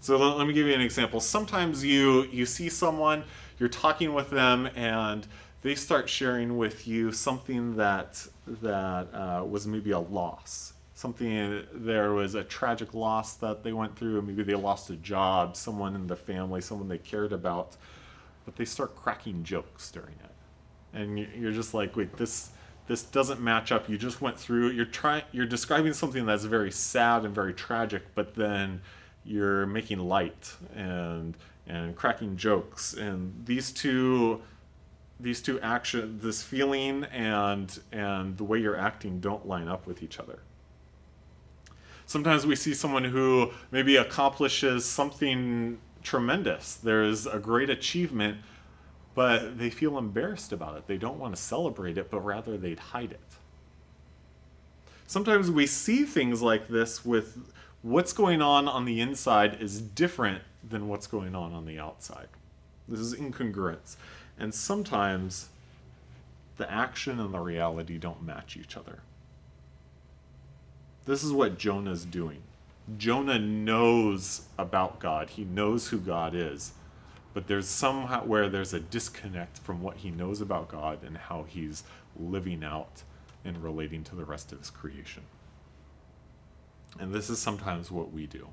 So 0.00 0.16
let, 0.16 0.46
me 0.46 0.52
give 0.52 0.66
you 0.66 0.74
an 0.74 0.80
example. 0.80 1.20
Sometimes 1.20 1.84
you 1.84 2.24
you 2.24 2.44
see 2.44 2.68
someone, 2.68 3.24
you're 3.58 3.68
talking 3.68 4.12
with 4.12 4.30
them, 4.30 4.68
and 4.74 5.26
they 5.62 5.74
start 5.74 6.08
sharing 6.08 6.58
with 6.58 6.86
you 6.86 7.12
something 7.12 7.76
that 7.76 8.26
that 8.46 9.08
uh, 9.14 9.44
was 9.48 9.66
maybe 9.66 9.92
a 9.92 9.98
loss. 9.98 10.74
Something 10.94 11.64
there 11.72 12.12
was 12.12 12.34
a 12.34 12.44
tragic 12.44 12.94
loss 12.94 13.34
that 13.34 13.62
they 13.62 13.72
went 13.72 13.96
through. 13.96 14.20
Maybe 14.22 14.42
they 14.42 14.54
lost 14.54 14.90
a 14.90 14.96
job, 14.96 15.56
someone 15.56 15.94
in 15.94 16.06
the 16.08 16.16
family, 16.16 16.60
someone 16.60 16.88
they 16.88 16.98
cared 16.98 17.32
about 17.32 17.76
but 18.44 18.56
they 18.56 18.64
start 18.64 18.96
cracking 18.96 19.44
jokes 19.44 19.90
during 19.90 20.14
it, 20.14 20.96
and 20.98 21.18
you're 21.18 21.52
just 21.52 21.74
like, 21.74 21.96
wait, 21.96 22.16
this 22.16 22.50
this 22.88 23.02
doesn't 23.02 23.40
match 23.40 23.70
up. 23.70 23.88
You 23.88 23.96
just 23.96 24.20
went 24.20 24.38
through. 24.38 24.70
You're 24.70 24.84
trying. 24.84 25.24
You're 25.32 25.46
describing 25.46 25.92
something 25.92 26.26
that's 26.26 26.44
very 26.44 26.72
sad 26.72 27.24
and 27.24 27.34
very 27.34 27.54
tragic, 27.54 28.02
but 28.14 28.34
then 28.34 28.82
you're 29.24 29.66
making 29.66 29.98
light 30.00 30.54
and 30.74 31.36
and 31.66 31.94
cracking 31.94 32.36
jokes, 32.36 32.94
and 32.94 33.32
these 33.44 33.72
two 33.72 34.42
these 35.20 35.40
two 35.40 35.60
action 35.60 36.18
this 36.20 36.42
feeling 36.42 37.04
and 37.04 37.80
and 37.92 38.36
the 38.36 38.44
way 38.44 38.58
you're 38.58 38.76
acting 38.76 39.20
don't 39.20 39.46
line 39.46 39.68
up 39.68 39.86
with 39.86 40.02
each 40.02 40.18
other 40.18 40.40
sometimes 42.06 42.44
we 42.44 42.56
see 42.56 42.74
someone 42.74 43.04
who 43.04 43.50
maybe 43.70 43.96
accomplishes 43.96 44.84
something 44.84 45.78
tremendous. 46.02 46.74
There's 46.74 47.26
a 47.26 47.38
great 47.38 47.70
achievement, 47.70 48.38
but 49.14 49.58
they 49.58 49.70
feel 49.70 49.98
embarrassed 49.98 50.52
about 50.52 50.76
it. 50.76 50.86
They 50.86 50.96
don't 50.96 51.18
want 51.18 51.34
to 51.36 51.40
celebrate 51.40 51.98
it, 51.98 52.10
but 52.10 52.20
rather 52.20 52.56
they'd 52.56 52.78
hide 52.78 53.12
it. 53.12 53.20
Sometimes 55.06 55.50
we 55.50 55.66
see 55.66 56.04
things 56.04 56.40
like 56.40 56.68
this 56.68 57.04
with 57.04 57.36
what's 57.82 58.12
going 58.12 58.40
on 58.40 58.68
on 58.68 58.84
the 58.84 59.00
inside 59.00 59.60
is 59.60 59.80
different 59.80 60.42
than 60.66 60.88
what's 60.88 61.06
going 61.06 61.34
on 61.34 61.52
on 61.52 61.66
the 61.66 61.78
outside. 61.78 62.28
This 62.88 63.00
is 63.00 63.14
incongruence. 63.14 63.96
And 64.38 64.54
sometimes 64.54 65.48
the 66.56 66.70
action 66.70 67.20
and 67.20 67.34
the 67.34 67.40
reality 67.40 67.98
don't 67.98 68.22
match 68.22 68.56
each 68.56 68.76
other. 68.76 69.00
This 71.04 71.22
is 71.24 71.32
what 71.32 71.58
Jonah's 71.58 72.04
doing. 72.04 72.42
Jonah 72.98 73.38
knows 73.38 74.42
about 74.58 74.98
God. 74.98 75.30
He 75.30 75.44
knows 75.44 75.88
who 75.88 75.98
God 75.98 76.34
is. 76.34 76.72
But 77.34 77.46
there's 77.46 77.68
somehow 77.68 78.24
where 78.24 78.48
there's 78.48 78.74
a 78.74 78.80
disconnect 78.80 79.58
from 79.58 79.82
what 79.82 79.98
he 79.98 80.10
knows 80.10 80.40
about 80.40 80.68
God 80.68 81.02
and 81.02 81.16
how 81.16 81.44
he's 81.44 81.84
living 82.16 82.62
out 82.62 83.02
and 83.44 83.62
relating 83.62 84.04
to 84.04 84.14
the 84.14 84.24
rest 84.24 84.52
of 84.52 84.58
his 84.58 84.70
creation. 84.70 85.22
And 86.98 87.12
this 87.12 87.30
is 87.30 87.38
sometimes 87.38 87.90
what 87.90 88.12
we 88.12 88.26
do. 88.26 88.48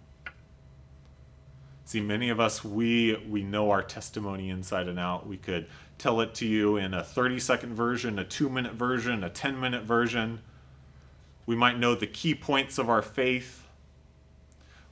See, 1.84 1.99
many 1.99 2.30
of 2.30 2.39
us, 2.39 2.63
we, 2.63 3.15
we 3.28 3.41
know 3.41 3.71
our 3.71 3.82
testimony 3.82 4.49
inside 4.49 4.88
and 4.88 4.99
out. 4.99 5.28
We 5.28 5.38
could 5.38 5.67
tell 5.97 6.21
it 6.21 6.36
to 6.36 6.45
you 6.45 6.78
in 6.78 6.93
a 6.93 7.04
30 7.04 7.39
second 7.39 7.73
version, 7.73 8.19
a 8.19 8.23
two 8.23 8.47
minute 8.47 8.73
version, 8.73 9.23
a 9.23 9.30
10 9.30 9.60
minute 9.60 9.84
version. 9.84 10.39
We 11.47 11.56
might 11.56 11.80
know 11.80 11.95
the 11.95 12.08
key 12.08 12.36
points 12.36 12.78
of 12.78 12.89
our 12.89 13.02
faith. 13.02 13.65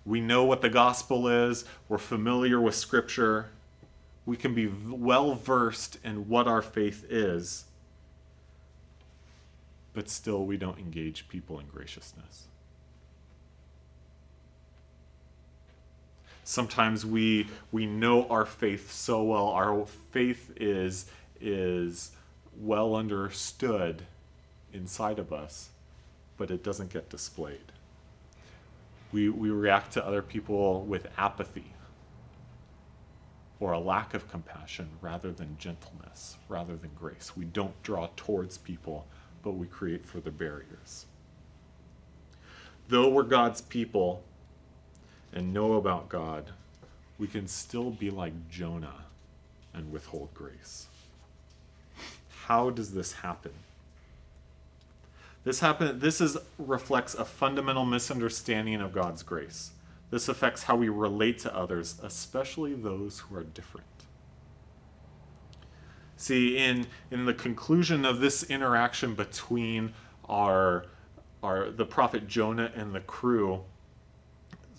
We 0.08 0.22
know 0.22 0.46
what 0.46 0.62
the 0.62 0.70
gospel 0.70 1.28
is, 1.28 1.65
we're 1.89 1.98
familiar 1.98 2.62
with 2.62 2.76
scripture, 2.76 3.50
we 4.26 4.38
can 4.38 4.56
be 4.56 4.67
well 4.67 5.36
versed 5.36 5.98
in 6.02 6.30
what 6.30 6.48
our 6.48 6.62
faith 6.62 7.06
is, 7.10 7.65
but 9.93 10.10
still 10.10 10.46
we 10.46 10.56
don't 10.56 10.80
engage 10.80 11.28
people 11.28 11.60
in 11.60 11.67
graciousness. 11.67 12.46
Sometimes 16.46 17.06
we 17.06 17.48
we 17.74 17.86
know 17.86 18.30
our 18.30 18.46
faith 18.46 18.93
so 18.93 19.22
well, 19.24 19.50
our 19.50 19.86
faith 20.12 20.54
is 20.56 21.08
is 21.41 22.12
well 22.58 22.96
understood 22.96 24.04
inside 24.72 25.20
of 25.20 25.34
us, 25.34 25.67
but 26.38 26.50
it 26.50 26.63
doesn't 26.63 26.93
get 26.93 27.10
displayed 27.10 27.74
we, 29.12 29.30
we 29.30 29.50
react 29.50 29.93
to 29.93 30.06
other 30.06 30.22
people 30.22 30.84
with 30.84 31.08
apathy 31.17 31.74
or 33.60 33.72
a 33.72 33.80
lack 33.80 34.13
of 34.13 34.30
compassion 34.30 34.88
rather 35.02 35.32
than 35.32 35.58
gentleness, 35.58 36.38
rather 36.48 36.76
than 36.76 36.91
grace. 36.96 37.34
We 37.36 37.46
don't 37.46 37.82
draw 37.84 38.10
towards 38.15 38.58
people, 38.58 39.08
but 39.41 39.52
we 39.52 39.65
create 39.67 40.06
further 40.06 40.32
barriers. 40.32 41.06
Though 42.89 43.10
we're 43.10 43.24
God's 43.24 43.62
people 43.62 44.24
and 45.34 45.54
know 45.54 45.74
about 45.74 46.10
God, 46.10 46.52
we 47.17 47.28
can 47.28 47.48
still 47.48 47.89
be 47.89 48.10
like 48.10 48.50
Jonah 48.50 49.06
and 49.74 49.91
withhold 49.91 50.34
grace. 50.34 50.88
How 52.46 52.70
does 52.70 52.93
this 52.93 53.12
happen? 53.12 53.52
This 55.47 55.62
happen 55.62 55.99
this 55.99 56.19
is 56.19 56.38
reflects 56.57 57.13
a 57.13 57.23
fundamental 57.23 57.86
misunderstanding 57.86 58.81
of 58.81 58.91
God's 58.91 59.23
grace. 59.23 59.71
This 60.10 60.27
affects 60.27 60.63
how 60.63 60.75
we 60.75 60.89
relate 60.89 61.39
to 61.39 61.55
others, 61.55 62.01
especially 62.03 62.73
those 62.73 63.19
who 63.19 63.38
are 63.38 63.43
different. 63.43 63.88
See, 66.17 66.57
in 66.57 66.88
in 67.12 67.23
the 67.23 67.33
conclusion 67.33 68.03
of 68.03 68.19
this 68.19 68.43
interaction 68.43 69.15
between 69.15 69.93
our 70.27 70.88
our 71.41 71.71
the 71.71 71.86
prophet 71.86 72.27
Jonah 72.27 72.69
and 72.75 72.93
the 72.93 72.99
crew, 72.99 73.63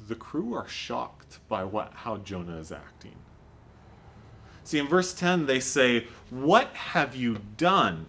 the 0.07 0.16
crew 0.16 0.52
are 0.52 0.68
shocked 0.68 1.38
by 1.48 1.64
what 1.64 1.94
how 1.94 2.18
Jonah 2.18 2.59
is 2.59 2.70
acting. 2.70 3.16
See, 4.64 4.78
in 4.78 4.87
verse 4.87 5.14
10 5.14 5.46
they 5.46 5.61
say, 5.61 6.09
"What 6.28 6.74
have 6.74 7.16
you 7.16 7.38
done?" 7.57 8.09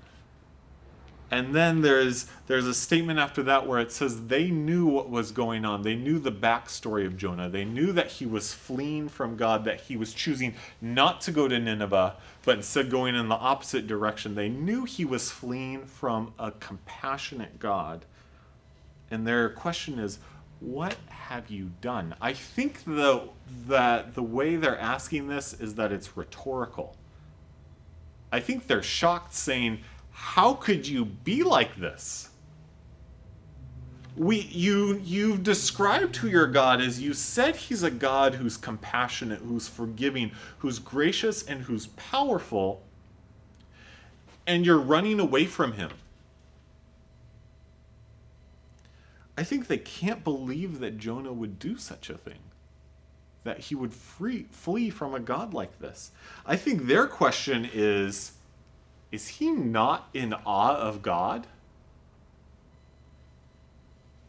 And 1.31 1.53
then 1.53 1.81
there's 1.81 2.27
there's 2.47 2.65
a 2.65 2.73
statement 2.73 3.19
after 3.19 3.43
that 3.43 3.67
where 3.67 3.79
it 3.79 3.91
says 3.91 4.27
they 4.27 4.49
knew 4.49 4.87
what 4.87 5.09
was 5.09 5.31
going 5.31 5.63
on. 5.63 5.83
They 5.83 5.95
knew 5.95 6.17
the 6.17 6.31
backstory 6.31 7.05
of 7.05 7.17
Jonah. 7.17 7.49
They 7.49 7.65
knew 7.65 7.91
that 7.91 8.07
he 8.07 8.25
was 8.25 8.53
fleeing 8.53 9.09
from 9.09 9.35
God, 9.35 9.63
that 9.65 9.81
he 9.81 9.95
was 9.95 10.13
choosing 10.13 10.55
not 10.81 11.21
to 11.21 11.31
go 11.31 11.47
to 11.47 11.59
Nineveh, 11.59 12.15
but 12.45 12.57
instead 12.57 12.89
going 12.89 13.15
in 13.15 13.29
the 13.29 13.35
opposite 13.35 13.85
direction. 13.85 14.33
They 14.33 14.49
knew 14.49 14.85
he 14.85 15.05
was 15.05 15.29
fleeing 15.29 15.85
from 15.85 16.33
a 16.39 16.51
compassionate 16.51 17.59
God. 17.59 18.05
And 19.11 19.27
their 19.27 19.49
question 19.49 19.99
is, 19.99 20.19
what 20.59 20.97
have 21.09 21.49
you 21.49 21.71
done? 21.81 22.15
I 22.19 22.33
think 22.33 22.83
the, 22.85 23.29
that 23.67 24.15
the 24.15 24.23
way 24.23 24.55
they're 24.55 24.79
asking 24.79 25.27
this 25.27 25.53
is 25.53 25.75
that 25.75 25.91
it's 25.91 26.17
rhetorical. 26.17 26.95
I 28.31 28.39
think 28.39 28.67
they're 28.67 28.83
shocked 28.83 29.33
saying, 29.33 29.79
how 30.19 30.53
could 30.53 30.85
you 30.85 31.05
be 31.05 31.43
like 31.43 31.77
this? 31.77 32.29
We, 34.17 34.41
you, 34.41 35.01
you've 35.01 35.43
described 35.43 36.17
who 36.17 36.27
your 36.27 36.45
God 36.45 36.81
is. 36.81 36.99
You 36.99 37.13
said 37.13 37.55
he's 37.55 37.83
a 37.83 37.89
God 37.89 38.35
who's 38.35 38.57
compassionate, 38.57 39.39
who's 39.39 39.69
forgiving, 39.69 40.31
who's 40.57 40.77
gracious, 40.77 41.43
and 41.43 41.61
who's 41.61 41.87
powerful. 41.87 42.83
And 44.45 44.65
you're 44.65 44.77
running 44.77 45.21
away 45.21 45.45
from 45.45 45.71
him. 45.71 45.91
I 49.37 49.43
think 49.43 49.67
they 49.67 49.77
can't 49.77 50.25
believe 50.25 50.79
that 50.79 50.97
Jonah 50.97 51.31
would 51.31 51.59
do 51.59 51.77
such 51.77 52.09
a 52.09 52.17
thing. 52.17 52.39
That 53.45 53.59
he 53.59 53.73
would 53.73 53.93
free, 53.93 54.47
flee 54.51 54.89
from 54.89 55.15
a 55.15 55.21
God 55.21 55.53
like 55.53 55.79
this. 55.79 56.11
I 56.45 56.57
think 56.57 56.87
their 56.87 57.07
question 57.07 57.69
is 57.73 58.33
is 59.11 59.27
he 59.27 59.51
not 59.51 60.09
in 60.13 60.33
awe 60.45 60.75
of 60.75 61.01
God? 61.01 61.47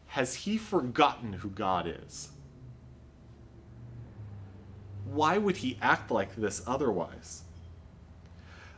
Has 0.07 0.35
he 0.35 0.57
forgotten 0.57 1.33
who 1.33 1.49
God 1.49 1.87
is? 1.87 2.29
Why 5.05 5.37
would 5.37 5.57
he 5.57 5.77
act 5.81 6.09
like 6.09 6.35
this 6.35 6.61
otherwise? 6.65 7.43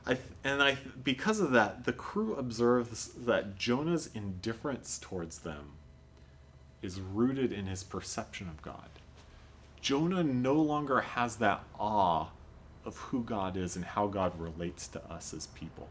I 0.05 0.15
th- 0.15 0.25
and 0.43 0.61
I 0.61 0.77
because 1.03 1.39
of 1.39 1.51
that, 1.51 1.85
the 1.85 1.93
crew 1.93 2.35
observes 2.35 3.07
that 3.25 3.55
Jonah's 3.55 4.09
indifference 4.13 4.99
towards 5.01 5.39
them 5.39 5.71
is 6.81 6.99
rooted 6.99 7.53
in 7.53 7.67
his 7.67 7.83
perception 7.83 8.49
of 8.49 8.61
God. 8.61 8.89
Jonah 9.79 10.23
no 10.23 10.55
longer 10.55 11.01
has 11.01 11.37
that 11.37 11.63
awe 11.79 12.27
of 12.85 12.97
who 12.97 13.23
God 13.23 13.57
is 13.57 13.75
and 13.75 13.85
how 13.85 14.07
God 14.07 14.39
relates 14.39 14.87
to 14.89 15.03
us 15.11 15.33
as 15.33 15.47
people. 15.47 15.87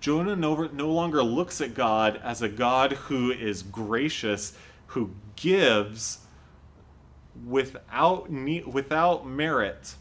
Jonah 0.00 0.36
no, 0.36 0.68
no 0.72 0.90
longer 0.90 1.22
looks 1.22 1.60
at 1.60 1.74
God 1.74 2.20
as 2.22 2.42
a 2.42 2.48
God 2.48 2.92
who 2.92 3.30
is 3.30 3.62
gracious, 3.62 4.52
who 4.88 5.10
gives 5.36 6.18
without 7.46 8.30
without 8.30 9.26
merit. 9.26 9.94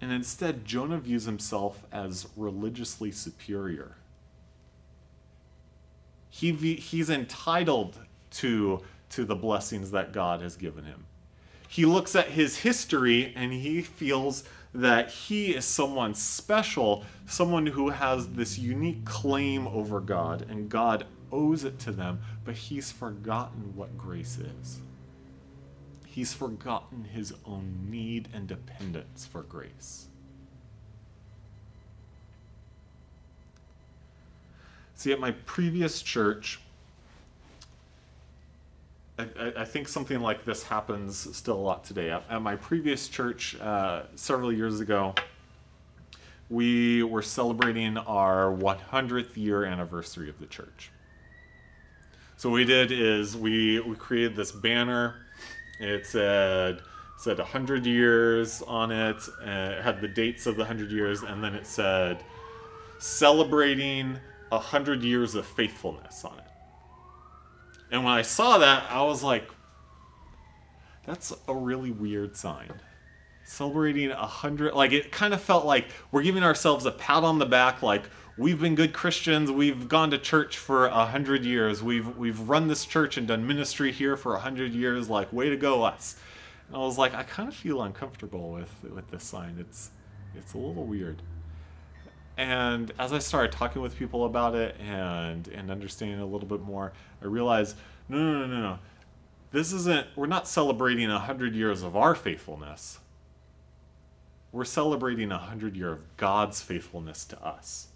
And 0.00 0.12
instead, 0.12 0.64
Jonah 0.64 0.98
views 0.98 1.24
himself 1.24 1.84
as 1.90 2.28
religiously 2.36 3.10
superior. 3.10 3.96
He, 6.30 6.52
he's 6.52 7.10
entitled 7.10 7.98
to, 8.32 8.80
to 9.10 9.24
the 9.24 9.34
blessings 9.34 9.90
that 9.90 10.12
God 10.12 10.40
has 10.40 10.56
given 10.56 10.84
him. 10.84 11.07
He 11.68 11.84
looks 11.84 12.16
at 12.16 12.28
his 12.28 12.56
history 12.56 13.32
and 13.36 13.52
he 13.52 13.82
feels 13.82 14.44
that 14.74 15.10
he 15.10 15.54
is 15.54 15.64
someone 15.64 16.14
special, 16.14 17.04
someone 17.26 17.66
who 17.66 17.90
has 17.90 18.28
this 18.28 18.58
unique 18.58 19.04
claim 19.04 19.66
over 19.68 20.00
God, 20.00 20.46
and 20.48 20.68
God 20.68 21.06
owes 21.30 21.64
it 21.64 21.78
to 21.80 21.92
them, 21.92 22.20
but 22.44 22.54
he's 22.54 22.90
forgotten 22.90 23.76
what 23.76 23.96
grace 23.98 24.38
is. 24.38 24.80
He's 26.06 26.32
forgotten 26.32 27.04
his 27.04 27.34
own 27.44 27.86
need 27.90 28.28
and 28.32 28.46
dependence 28.46 29.26
for 29.26 29.42
grace. 29.42 30.06
See, 34.94 35.12
at 35.12 35.20
my 35.20 35.30
previous 35.30 36.02
church, 36.02 36.60
I, 39.18 39.52
I, 39.58 39.64
think 39.64 39.88
something 39.88 40.20
like 40.20 40.44
this 40.44 40.62
happens 40.62 41.36
still 41.36 41.56
a 41.56 41.58
lot 41.58 41.84
today. 41.84 42.10
At, 42.10 42.24
at 42.30 42.40
my 42.40 42.54
previous 42.54 43.08
church 43.08 43.58
uh, 43.60 44.02
several 44.14 44.52
years 44.52 44.78
ago, 44.80 45.14
we 46.48 47.02
were 47.02 47.22
celebrating 47.22 47.98
our 47.98 48.52
100th 48.52 49.36
year 49.36 49.64
anniversary 49.64 50.28
of 50.28 50.38
the 50.38 50.46
church. 50.46 50.90
So 52.36 52.50
what 52.50 52.56
we 52.56 52.64
did 52.64 52.92
is 52.92 53.36
we, 53.36 53.80
we 53.80 53.96
created 53.96 54.36
this 54.36 54.52
banner. 54.52 55.16
It 55.80 56.06
said 56.06 56.82
said 57.18 57.38
100 57.38 57.84
years 57.84 58.62
on 58.62 58.92
it. 58.92 59.16
it 59.42 59.82
had 59.82 60.00
the 60.00 60.06
dates 60.06 60.46
of 60.46 60.54
the 60.54 60.60
100 60.60 60.92
years, 60.92 61.24
and 61.24 61.42
then 61.42 61.52
it 61.52 61.66
said 61.66 62.22
celebrating 63.00 64.16
100 64.50 65.02
years 65.02 65.34
of 65.34 65.44
faithfulness 65.44 66.24
on 66.24 66.38
it. 66.38 66.47
And 67.90 68.04
when 68.04 68.12
I 68.12 68.22
saw 68.22 68.58
that, 68.58 68.90
I 68.90 69.02
was 69.02 69.22
like, 69.22 69.48
that's 71.06 71.32
a 71.46 71.54
really 71.54 71.90
weird 71.90 72.36
sign. 72.36 72.72
Celebrating 73.44 74.10
a 74.10 74.26
hundred, 74.26 74.74
like 74.74 74.92
it 74.92 75.10
kind 75.10 75.32
of 75.32 75.40
felt 75.40 75.64
like 75.64 75.86
we're 76.12 76.22
giving 76.22 76.42
ourselves 76.42 76.84
a 76.84 76.90
pat 76.90 77.24
on 77.24 77.38
the 77.38 77.46
back, 77.46 77.82
like 77.82 78.10
we've 78.36 78.60
been 78.60 78.74
good 78.74 78.92
Christians, 78.92 79.50
we've 79.50 79.88
gone 79.88 80.10
to 80.10 80.18
church 80.18 80.58
for 80.58 80.86
a 80.86 81.06
hundred 81.06 81.46
years, 81.46 81.82
we've 81.82 82.14
we've 82.18 82.40
run 82.40 82.68
this 82.68 82.84
church 82.84 83.16
and 83.16 83.26
done 83.26 83.46
ministry 83.46 83.90
here 83.90 84.18
for 84.18 84.34
a 84.34 84.38
hundred 84.38 84.72
years, 84.74 85.08
like 85.08 85.32
way 85.32 85.48
to 85.48 85.56
go 85.56 85.82
us. 85.82 86.16
And 86.66 86.76
I 86.76 86.80
was 86.80 86.98
like, 86.98 87.14
I 87.14 87.22
kind 87.22 87.48
of 87.48 87.54
feel 87.54 87.80
uncomfortable 87.82 88.52
with 88.52 88.92
with 88.92 89.10
this 89.10 89.24
sign. 89.24 89.56
It's 89.58 89.92
it's 90.34 90.52
a 90.52 90.58
little 90.58 90.84
weird. 90.84 91.22
And 92.38 92.92
as 93.00 93.12
I 93.12 93.18
started 93.18 93.50
talking 93.50 93.82
with 93.82 93.98
people 93.98 94.24
about 94.24 94.54
it 94.54 94.76
and 94.80 95.48
and 95.48 95.70
understanding 95.70 96.20
a 96.20 96.26
little 96.26 96.48
bit 96.48 96.60
more, 96.60 96.92
I 97.20 97.26
realized 97.26 97.76
no, 98.08 98.16
no, 98.16 98.32
no, 98.32 98.46
no, 98.46 98.60
no. 98.60 98.78
This 99.50 99.72
isn't. 99.72 100.06
We're 100.14 100.26
not 100.26 100.46
celebrating 100.46 101.10
a 101.10 101.18
hundred 101.18 101.54
years 101.54 101.82
of 101.82 101.96
our 101.96 102.14
faithfulness. 102.14 103.00
We're 104.52 104.64
celebrating 104.64 105.32
a 105.32 105.38
hundred 105.38 105.76
year 105.76 105.90
of 105.90 106.16
God's 106.16 106.62
faithfulness 106.62 107.24
to 107.26 107.44
us. 107.44 107.88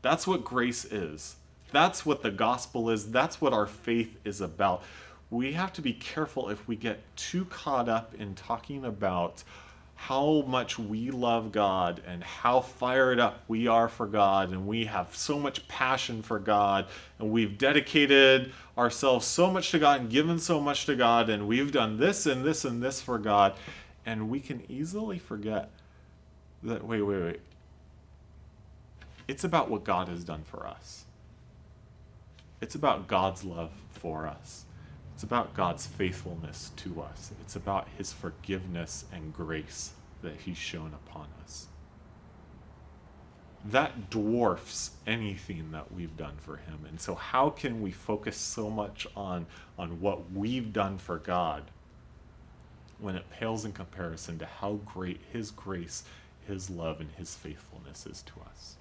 That's 0.00 0.26
what 0.26 0.44
grace 0.44 0.84
is. 0.86 1.36
That's 1.72 2.06
what 2.06 2.22
the 2.22 2.30
gospel 2.30 2.88
is. 2.88 3.10
That's 3.10 3.40
what 3.40 3.52
our 3.52 3.66
faith 3.66 4.16
is 4.24 4.40
about. 4.40 4.82
We 5.30 5.52
have 5.52 5.72
to 5.74 5.82
be 5.82 5.92
careful 5.92 6.48
if 6.48 6.66
we 6.66 6.76
get 6.76 7.00
too 7.16 7.44
caught 7.46 7.88
up 7.88 8.14
in 8.14 8.34
talking 8.34 8.84
about 8.84 9.42
how 10.08 10.42
much 10.46 10.78
we 10.78 11.10
love 11.10 11.50
God 11.50 12.02
and 12.06 12.22
how 12.22 12.60
fired 12.60 13.18
up 13.18 13.42
we 13.48 13.66
are 13.66 13.88
for 13.88 14.06
God, 14.06 14.50
and 14.50 14.66
we 14.66 14.84
have 14.84 15.16
so 15.16 15.38
much 15.38 15.66
passion 15.66 16.20
for 16.20 16.38
God, 16.38 16.86
and 17.18 17.30
we've 17.30 17.56
dedicated 17.56 18.52
ourselves 18.76 19.26
so 19.26 19.50
much 19.50 19.70
to 19.70 19.78
God 19.78 20.02
and 20.02 20.10
given 20.10 20.38
so 20.38 20.60
much 20.60 20.84
to 20.84 20.94
God, 20.94 21.30
and 21.30 21.48
we've 21.48 21.72
done 21.72 21.96
this 21.96 22.26
and 22.26 22.44
this 22.44 22.66
and 22.66 22.82
this 22.82 23.00
for 23.00 23.18
God, 23.18 23.54
and 24.04 24.28
we 24.28 24.40
can 24.40 24.62
easily 24.68 25.18
forget 25.18 25.70
that 26.62 26.84
wait, 26.86 27.00
wait, 27.00 27.22
wait. 27.22 27.40
It's 29.26 29.44
about 29.44 29.70
what 29.70 29.84
God 29.84 30.08
has 30.08 30.22
done 30.22 30.42
for 30.44 30.66
us. 30.66 31.06
It's 32.60 32.74
about 32.74 33.08
God's 33.08 33.42
love 33.42 33.70
for 33.88 34.26
us. 34.26 34.66
It's 35.14 35.22
about 35.22 35.54
God's 35.54 35.86
faithfulness 35.86 36.72
to 36.76 37.00
us. 37.00 37.30
It's 37.40 37.54
about 37.54 37.86
his 37.96 38.12
forgiveness 38.12 39.04
and 39.12 39.32
grace 39.32 39.92
that 40.22 40.40
he's 40.40 40.56
shown 40.56 40.92
upon 40.92 41.28
us. 41.42 41.68
That 43.64 44.10
dwarfs 44.10 44.90
anything 45.06 45.70
that 45.70 45.92
we've 45.94 46.16
done 46.16 46.34
for 46.38 46.56
him. 46.56 46.80
And 46.88 47.00
so 47.00 47.14
how 47.14 47.48
can 47.48 47.80
we 47.80 47.92
focus 47.92 48.36
so 48.36 48.68
much 48.68 49.06
on 49.16 49.46
on 49.78 50.00
what 50.00 50.32
we've 50.32 50.72
done 50.72 50.98
for 50.98 51.18
God 51.18 51.62
when 52.98 53.14
it 53.14 53.30
pales 53.30 53.64
in 53.64 53.72
comparison 53.72 54.38
to 54.38 54.46
how 54.46 54.80
great 54.84 55.20
his 55.32 55.50
grace, 55.50 56.02
his 56.46 56.68
love 56.68 57.00
and 57.00 57.10
his 57.12 57.36
faithfulness 57.36 58.04
is 58.04 58.22
to 58.22 58.32
us? 58.50 58.76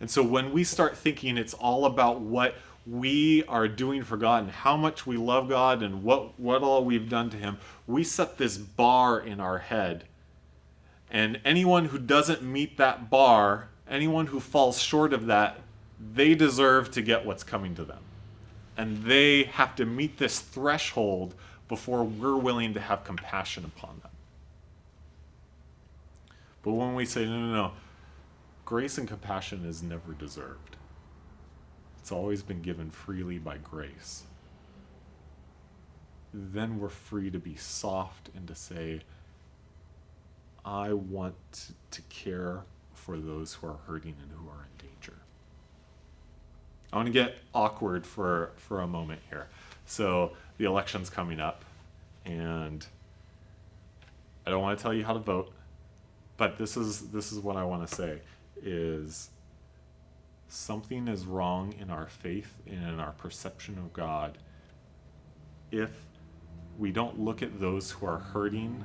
And 0.00 0.10
so 0.10 0.22
when 0.22 0.52
we 0.52 0.64
start 0.64 0.96
thinking 0.96 1.36
it's 1.36 1.54
all 1.54 1.84
about 1.84 2.20
what 2.20 2.54
we 2.88 3.44
are 3.44 3.68
doing 3.68 4.02
for 4.02 4.16
God 4.16 4.44
and 4.44 4.52
how 4.52 4.76
much 4.76 5.06
we 5.06 5.16
love 5.16 5.48
God 5.48 5.82
and 5.82 6.02
what, 6.02 6.38
what 6.40 6.62
all 6.62 6.84
we've 6.84 7.08
done 7.08 7.28
to 7.30 7.36
Him, 7.36 7.58
we 7.86 8.02
set 8.02 8.38
this 8.38 8.56
bar 8.56 9.20
in 9.20 9.40
our 9.40 9.58
head. 9.58 10.04
And 11.10 11.40
anyone 11.44 11.86
who 11.86 11.98
doesn't 11.98 12.42
meet 12.42 12.78
that 12.78 13.10
bar, 13.10 13.68
anyone 13.88 14.26
who 14.26 14.40
falls 14.40 14.80
short 14.80 15.12
of 15.12 15.26
that, 15.26 15.60
they 16.14 16.34
deserve 16.34 16.90
to 16.92 17.02
get 17.02 17.26
what's 17.26 17.42
coming 17.42 17.74
to 17.74 17.84
them. 17.84 18.00
And 18.76 19.04
they 19.04 19.44
have 19.44 19.74
to 19.76 19.84
meet 19.84 20.18
this 20.18 20.38
threshold 20.38 21.34
before 21.68 22.04
we're 22.04 22.36
willing 22.36 22.72
to 22.74 22.80
have 22.80 23.04
compassion 23.04 23.64
upon 23.64 24.00
them. 24.02 24.12
But 26.62 26.72
when 26.72 26.94
we 26.94 27.04
say, 27.04 27.24
no, 27.24 27.38
no, 27.38 27.52
no, 27.52 27.72
grace 28.64 28.98
and 28.98 29.08
compassion 29.08 29.64
is 29.64 29.82
never 29.82 30.12
deserved. 30.12 30.67
It's 32.08 32.12
always 32.14 32.42
been 32.42 32.62
given 32.62 32.88
freely 32.88 33.36
by 33.36 33.58
grace. 33.58 34.22
Then 36.32 36.80
we're 36.80 36.88
free 36.88 37.30
to 37.30 37.38
be 37.38 37.54
soft 37.54 38.30
and 38.34 38.48
to 38.48 38.54
say, 38.54 39.02
I 40.64 40.94
want 40.94 41.72
to 41.90 42.00
care 42.08 42.62
for 42.94 43.18
those 43.18 43.52
who 43.52 43.66
are 43.66 43.76
hurting 43.86 44.14
and 44.22 44.32
who 44.32 44.48
are 44.48 44.64
in 44.64 44.88
danger. 44.88 45.18
I 46.94 46.96
want 46.96 47.08
to 47.08 47.12
get 47.12 47.34
awkward 47.54 48.06
for, 48.06 48.52
for 48.56 48.80
a 48.80 48.86
moment 48.86 49.20
here. 49.28 49.48
So 49.84 50.32
the 50.56 50.64
election's 50.64 51.10
coming 51.10 51.40
up, 51.40 51.62
and 52.24 52.86
I 54.46 54.50
don't 54.50 54.62
want 54.62 54.78
to 54.78 54.82
tell 54.82 54.94
you 54.94 55.04
how 55.04 55.12
to 55.12 55.18
vote, 55.18 55.52
but 56.38 56.56
this 56.56 56.74
is 56.78 57.10
this 57.10 57.32
is 57.32 57.40
what 57.40 57.56
I 57.56 57.64
want 57.64 57.86
to 57.86 57.94
say 57.94 58.20
is 58.62 59.28
something 60.48 61.08
is 61.08 61.26
wrong 61.26 61.74
in 61.78 61.90
our 61.90 62.06
faith 62.06 62.54
and 62.66 62.82
in 62.82 63.00
our 63.00 63.12
perception 63.12 63.78
of 63.78 63.92
God 63.92 64.38
if 65.70 65.90
we 66.78 66.92
don't 66.92 67.18
look 67.18 67.42
at 67.42 67.60
those 67.60 67.90
who 67.90 68.06
are 68.06 68.18
hurting, 68.18 68.82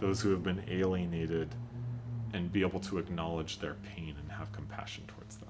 those 0.00 0.20
who 0.20 0.30
have 0.30 0.42
been 0.42 0.62
alienated, 0.68 1.54
and 2.32 2.52
be 2.52 2.62
able 2.62 2.80
to 2.80 2.98
acknowledge 2.98 3.58
their 3.58 3.74
pain 3.94 4.14
and 4.20 4.32
have 4.32 4.52
compassion 4.52 5.04
towards 5.06 5.36
them. 5.36 5.48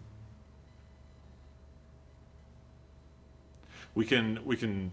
We 3.95 4.05
can 4.05 4.41
we 4.45 4.57
can 4.57 4.91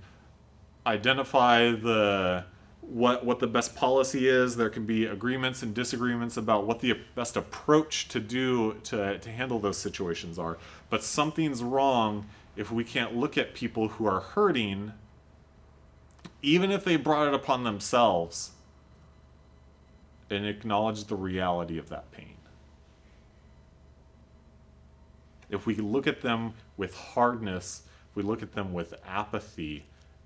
identify 0.86 1.72
the 1.72 2.46
what 2.82 3.26
what 3.26 3.40
the 3.40 3.48
best 3.48 3.76
policy 3.76 4.28
is. 4.28 4.56
There 4.56 4.70
can 4.70 4.86
be 4.86 5.06
agreements 5.06 5.64
and 5.64 5.74
disagreements 5.74 6.38
about 6.38 6.66
what 6.66 6.80
the 6.80 7.00
best 7.16 7.38
approach 7.38 8.08
to 8.10 8.20
do 8.20 8.76
to, 8.86 9.18
to 9.18 9.30
handle 9.30 9.60
those 9.60 9.78
situations 9.78 10.38
are. 10.38 10.58
But 10.90 11.04
something's 11.04 11.64
wrong 11.64 12.28
if 12.56 12.72
we 12.72 12.84
can't 12.84 13.16
look 13.16 13.38
at 13.38 13.54
people 13.54 13.88
who 13.90 14.06
are 14.06 14.20
hurting 14.20 14.94
even 16.42 16.72
if 16.72 16.84
they 16.84 16.96
brought 16.96 17.28
it 17.28 17.34
upon 17.34 17.64
themselves, 17.64 18.52
and 20.30 20.46
acknowledge 20.46 21.06
the 21.06 21.16
reality 21.16 21.78
of 21.78 21.90
that 21.90 22.12
pain. 22.12 22.36
If 25.50 25.66
we 25.66 25.76
look 25.76 26.08
at 26.08 26.22
them 26.22 26.54
with 26.78 26.96
hardness, 26.96 27.84
if 28.10 28.16
we 28.16 28.24
look 28.24 28.42
at 28.42 28.54
them 28.54 28.74
with 28.74 28.94
apathy 29.06 29.86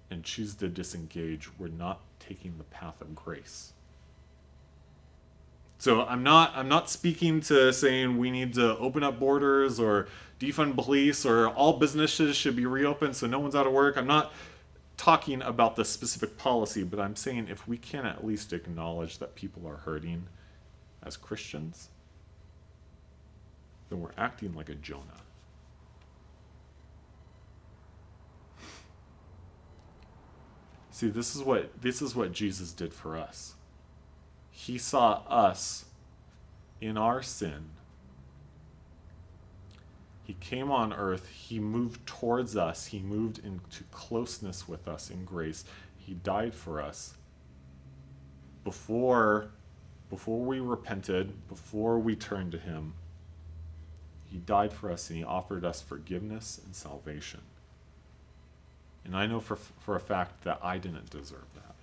and 0.09 0.23
choose 0.23 0.55
to 0.55 0.67
disengage, 0.67 1.49
we're 1.57 1.67
not 1.67 2.01
taking 2.19 2.57
the 2.57 2.63
path 2.65 3.01
of 3.01 3.15
grace. 3.15 3.73
So 5.77 6.05
I'm 6.05 6.23
not 6.23 6.53
I'm 6.55 6.69
not 6.69 6.89
speaking 6.89 7.41
to 7.41 7.71
saying 7.73 8.17
we 8.17 8.31
need 8.31 8.53
to 8.55 8.77
open 8.77 9.03
up 9.03 9.19
borders 9.19 9.79
or 9.79 10.07
defund 10.39 10.75
police 10.75 11.25
or 11.25 11.49
all 11.49 11.73
businesses 11.73 12.35
should 12.35 12.55
be 12.55 12.65
reopened 12.65 13.15
so 13.15 13.27
no 13.27 13.39
one's 13.39 13.55
out 13.55 13.67
of 13.67 13.73
work. 13.73 13.97
I'm 13.97 14.07
not 14.07 14.31
talking 14.97 15.41
about 15.41 15.75
the 15.75 15.85
specific 15.85 16.37
policy, 16.37 16.83
but 16.83 16.99
I'm 16.99 17.15
saying 17.15 17.47
if 17.49 17.67
we 17.67 17.77
can 17.77 18.05
at 18.05 18.25
least 18.25 18.53
acknowledge 18.53 19.17
that 19.19 19.35
people 19.35 19.67
are 19.67 19.77
hurting 19.77 20.27
as 21.03 21.17
Christians, 21.17 21.89
then 23.89 24.01
we're 24.01 24.11
acting 24.17 24.55
like 24.55 24.69
a 24.69 24.75
Jonah. 24.75 25.24
See, 30.95 31.09
this 31.09 31.35
is 31.35 31.43
what 31.43 31.81
this 31.81 32.01
is 32.01 32.15
what 32.15 32.31
Jesus 32.31 32.71
did 32.71 32.93
for 32.93 33.17
us. 33.17 33.55
He 34.49 34.77
saw 34.77 35.23
us 35.27 35.83
in 36.79 36.97
our 36.97 37.21
sin. 37.21 37.71
He 40.23 40.35
came 40.35 40.71
on 40.71 40.93
earth, 40.93 41.27
he 41.27 41.59
moved 41.59 42.05
towards 42.05 42.55
us, 42.55 42.85
he 42.85 42.99
moved 42.99 43.39
into 43.43 43.83
closeness 43.91 44.69
with 44.69 44.87
us 44.87 45.09
in 45.09 45.25
grace. 45.25 45.65
He 45.97 46.13
died 46.13 46.53
for 46.55 46.81
us. 46.81 47.15
Before 48.63 49.49
before 50.09 50.39
we 50.39 50.61
repented, 50.61 51.45
before 51.49 51.99
we 51.99 52.15
turned 52.15 52.53
to 52.53 52.57
him, 52.57 52.93
he 54.23 54.37
died 54.37 54.71
for 54.71 54.89
us 54.89 55.09
and 55.09 55.19
he 55.19 55.25
offered 55.25 55.65
us 55.65 55.81
forgiveness 55.81 56.61
and 56.63 56.73
salvation. 56.73 57.41
And 59.05 59.15
I 59.15 59.27
know 59.27 59.39
for, 59.39 59.55
for 59.55 59.95
a 59.95 59.99
fact 59.99 60.43
that 60.43 60.59
I 60.63 60.77
didn't 60.77 61.09
deserve 61.11 61.45
that. 61.55 61.75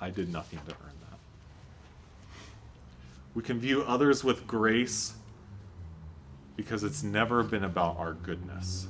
I 0.00 0.10
did 0.10 0.32
nothing 0.32 0.58
to 0.66 0.72
earn 0.72 0.94
that. 1.10 1.18
We 3.34 3.42
can 3.42 3.60
view 3.60 3.82
others 3.82 4.24
with 4.24 4.46
grace 4.46 5.12
because 6.56 6.82
it's 6.82 7.02
never 7.02 7.42
been 7.42 7.64
about 7.64 7.98
our 7.98 8.14
goodness, 8.14 8.86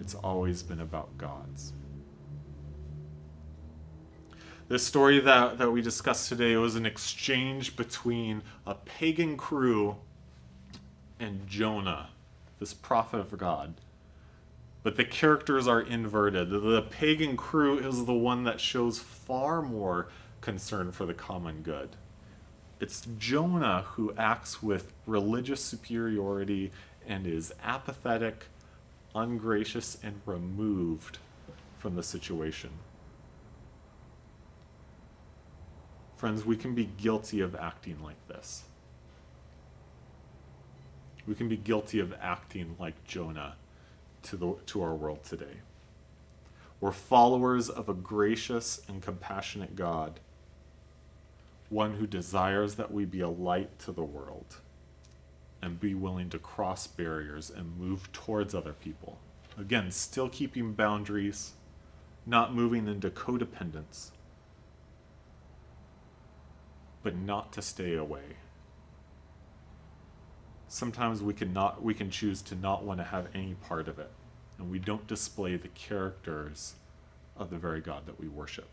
it's 0.00 0.14
always 0.14 0.62
been 0.62 0.80
about 0.80 1.16
God's. 1.18 1.72
This 4.68 4.84
story 4.86 5.18
that, 5.20 5.58
that 5.58 5.70
we 5.70 5.80
discussed 5.80 6.28
today 6.28 6.56
was 6.56 6.76
an 6.76 6.84
exchange 6.84 7.76
between 7.76 8.42
a 8.66 8.74
pagan 8.74 9.36
crew 9.36 9.96
and 11.18 11.46
Jonah, 11.46 12.08
this 12.58 12.74
prophet 12.74 13.18
of 13.18 13.36
God 13.38 13.74
but 14.88 14.96
the 14.96 15.04
characters 15.04 15.68
are 15.68 15.82
inverted. 15.82 16.48
The 16.48 16.80
pagan 16.80 17.36
crew 17.36 17.78
is 17.78 18.06
the 18.06 18.14
one 18.14 18.44
that 18.44 18.58
shows 18.58 18.98
far 18.98 19.60
more 19.60 20.08
concern 20.40 20.92
for 20.92 21.04
the 21.04 21.12
common 21.12 21.60
good. 21.60 21.90
It's 22.80 23.06
Jonah 23.18 23.82
who 23.82 24.14
acts 24.16 24.62
with 24.62 24.94
religious 25.04 25.62
superiority 25.62 26.72
and 27.06 27.26
is 27.26 27.52
apathetic, 27.62 28.46
ungracious, 29.14 29.98
and 30.02 30.22
removed 30.24 31.18
from 31.76 31.94
the 31.94 32.02
situation. 32.02 32.70
Friends, 36.16 36.46
we 36.46 36.56
can 36.56 36.74
be 36.74 36.86
guilty 36.96 37.40
of 37.40 37.54
acting 37.54 38.02
like 38.02 38.26
this. 38.26 38.62
We 41.26 41.34
can 41.34 41.50
be 41.50 41.58
guilty 41.58 42.00
of 42.00 42.14
acting 42.22 42.74
like 42.78 43.04
Jonah 43.04 43.56
to, 44.28 44.36
the, 44.36 44.54
to 44.66 44.82
our 44.82 44.94
world 44.94 45.24
today. 45.24 45.56
We're 46.80 46.92
followers 46.92 47.68
of 47.68 47.88
a 47.88 47.94
gracious 47.94 48.80
and 48.88 49.02
compassionate 49.02 49.74
God, 49.74 50.20
one 51.70 51.94
who 51.94 52.06
desires 52.06 52.76
that 52.76 52.92
we 52.92 53.04
be 53.04 53.20
a 53.20 53.28
light 53.28 53.78
to 53.80 53.92
the 53.92 54.04
world 54.04 54.56
and 55.60 55.80
be 55.80 55.94
willing 55.94 56.30
to 56.30 56.38
cross 56.38 56.86
barriers 56.86 57.50
and 57.50 57.76
move 57.78 58.12
towards 58.12 58.54
other 58.54 58.72
people. 58.72 59.18
Again, 59.58 59.90
still 59.90 60.28
keeping 60.28 60.72
boundaries, 60.72 61.52
not 62.24 62.54
moving 62.54 62.86
into 62.86 63.10
codependence, 63.10 64.10
but 67.02 67.16
not 67.16 67.52
to 67.54 67.62
stay 67.62 67.96
away. 67.96 68.36
Sometimes 70.68 71.22
we 71.22 71.32
can 71.32 71.52
not 71.52 71.82
we 71.82 71.94
can 71.94 72.10
choose 72.10 72.42
to 72.42 72.54
not 72.54 72.84
want 72.84 73.00
to 73.00 73.04
have 73.04 73.26
any 73.34 73.54
part 73.54 73.88
of 73.88 73.98
it 73.98 74.10
and 74.58 74.70
we 74.70 74.78
don't 74.78 75.06
display 75.06 75.56
the 75.56 75.68
characters 75.68 76.74
of 77.36 77.50
the 77.50 77.56
very 77.56 77.80
God 77.80 78.06
that 78.06 78.20
we 78.20 78.28
worship. 78.28 78.68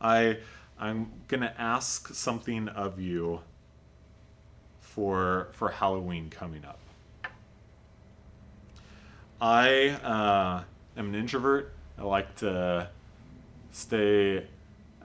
I, 0.00 0.38
I'm 0.78 1.10
going 1.28 1.42
to 1.42 1.60
ask 1.60 2.14
something 2.14 2.68
of 2.68 2.98
you 3.00 3.40
for, 4.80 5.48
for 5.52 5.68
Halloween 5.68 6.30
coming 6.30 6.64
up. 6.64 6.78
I 9.40 9.88
uh, 9.88 10.62
am 10.98 11.08
an 11.08 11.14
introvert. 11.14 11.72
I 11.98 12.02
like 12.02 12.34
to 12.36 12.88
stay 13.72 14.46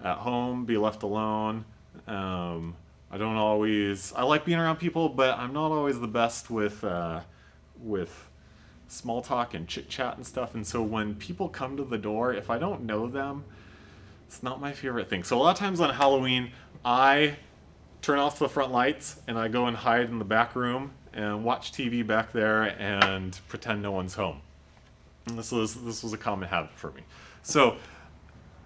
at 0.04 0.18
home, 0.18 0.66
be 0.66 0.78
left 0.78 1.04
alone. 1.04 1.66
Um, 2.08 2.76
I 3.12 3.18
don't 3.18 3.38
always. 3.38 4.12
I 4.14 4.24
like 4.24 4.46
being 4.46 4.60
around 4.60 4.78
people, 4.78 5.10
but 5.10 5.38
I'm 5.38 5.54
not 5.54 5.72
always 5.72 6.00
the 6.00 6.08
best 6.08 6.50
with 6.50 6.84
uh, 6.84 7.22
with 7.82 8.30
small 8.88 9.22
talk 9.22 9.54
and 9.54 9.68
chit 9.68 9.90
chat 9.90 10.18
and 10.18 10.26
stuff. 10.26 10.56
And 10.56 10.66
so 10.66 10.82
when 10.82 11.16
people 11.16 11.50
come 11.50 11.78
to 11.78 11.84
the 11.84 11.98
door, 11.98 12.34
if 12.34 12.50
I 12.50 12.58
don't 12.58 12.84
know 12.84 13.08
them, 13.08 13.44
it's 14.28 14.44
not 14.44 14.60
my 14.60 14.74
favorite 14.74 15.10
thing. 15.10 15.24
So 15.24 15.38
a 15.38 15.40
lot 15.40 15.52
of 15.52 15.58
times 15.58 15.80
on 15.80 15.94
Halloween, 15.94 16.52
I 16.84 17.38
turn 18.02 18.20
off 18.20 18.38
the 18.38 18.50
front 18.50 18.72
lights 18.72 19.20
and 19.28 19.38
I 19.38 19.48
go 19.48 19.66
and 19.66 19.76
hide 19.76 20.10
in 20.10 20.20
the 20.20 20.26
back 20.26 20.56
room 20.56 20.92
and 21.14 21.44
watch 21.44 21.72
TV 21.72 22.06
back 22.06 22.32
there 22.32 22.64
and 22.80 23.40
pretend 23.48 23.82
no 23.82 23.92
one's 23.92 24.16
home. 24.16 24.42
And 25.28 25.38
this 25.40 25.52
was 25.52 25.76
this 25.76 26.04
was 26.04 26.14
a 26.14 26.18
common 26.18 26.50
habit 26.50 26.72
for 26.76 26.92
me. 26.92 27.02
So 27.42 27.78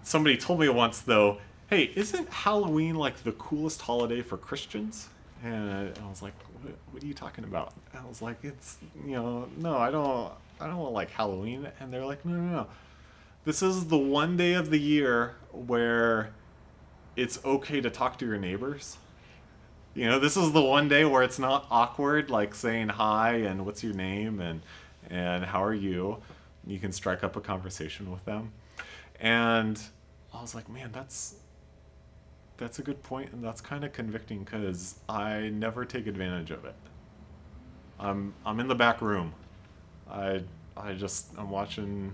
somebody 0.02 0.36
told 0.36 0.60
me 0.60 0.68
once 0.68 1.00
though, 1.00 1.38
"Hey, 1.68 1.92
isn't 1.94 2.28
Halloween 2.28 2.96
like 2.96 3.22
the 3.22 3.32
coolest 3.32 3.82
holiday 3.82 4.20
for 4.20 4.36
Christians?" 4.36 5.08
And 5.42 5.98
I 5.98 6.08
was 6.08 6.22
like, 6.22 6.34
what, 6.60 6.74
what, 6.90 7.02
are 7.02 7.06
you 7.06 7.14
talking 7.14 7.44
about? 7.44 7.72
And 7.92 8.04
I 8.04 8.08
was 8.08 8.20
like, 8.20 8.38
it's, 8.42 8.76
you 9.06 9.12
know, 9.12 9.48
no, 9.56 9.76
I 9.76 9.90
don't, 9.90 10.32
I 10.60 10.66
don't 10.66 10.76
want 10.76 10.92
like 10.92 11.10
Halloween. 11.10 11.68
And 11.80 11.92
they're 11.92 12.04
like, 12.04 12.24
no, 12.24 12.34
no, 12.34 12.52
no. 12.52 12.66
This 13.44 13.62
is 13.62 13.86
the 13.86 13.96
one 13.96 14.36
day 14.36 14.52
of 14.52 14.70
the 14.70 14.78
year 14.78 15.36
where 15.52 16.30
it's 17.16 17.42
okay 17.44 17.80
to 17.80 17.88
talk 17.88 18.18
to 18.18 18.26
your 18.26 18.36
neighbors. 18.36 18.98
You 19.94 20.06
know, 20.06 20.18
this 20.18 20.36
is 20.36 20.52
the 20.52 20.62
one 20.62 20.88
day 20.88 21.04
where 21.04 21.22
it's 21.22 21.38
not 21.38 21.66
awkward, 21.70 22.30
like 22.30 22.54
saying 22.54 22.90
hi 22.90 23.36
and 23.36 23.64
what's 23.64 23.82
your 23.82 23.94
name 23.94 24.40
and, 24.40 24.60
and 25.08 25.44
how 25.44 25.64
are 25.64 25.74
you? 25.74 26.18
You 26.66 26.78
can 26.78 26.92
strike 26.92 27.24
up 27.24 27.34
a 27.36 27.40
conversation 27.40 28.12
with 28.12 28.24
them. 28.26 28.52
And 29.18 29.80
I 30.34 30.40
was 30.40 30.54
like, 30.54 30.68
man, 30.68 30.90
that's, 30.92 31.34
that's 32.60 32.78
a 32.78 32.82
good 32.82 33.02
point, 33.02 33.32
and 33.32 33.42
that's 33.42 33.62
kind 33.62 33.84
of 33.84 33.92
convicting 33.92 34.44
because 34.44 34.96
I 35.08 35.48
never 35.48 35.86
take 35.86 36.06
advantage 36.06 36.50
of 36.50 36.64
it. 36.66 36.74
I'm 37.98 38.34
I'm 38.44 38.60
in 38.60 38.68
the 38.68 38.74
back 38.74 39.00
room. 39.00 39.32
I 40.08 40.42
I 40.76 40.92
just 40.92 41.28
I'm 41.38 41.50
watching 41.50 42.12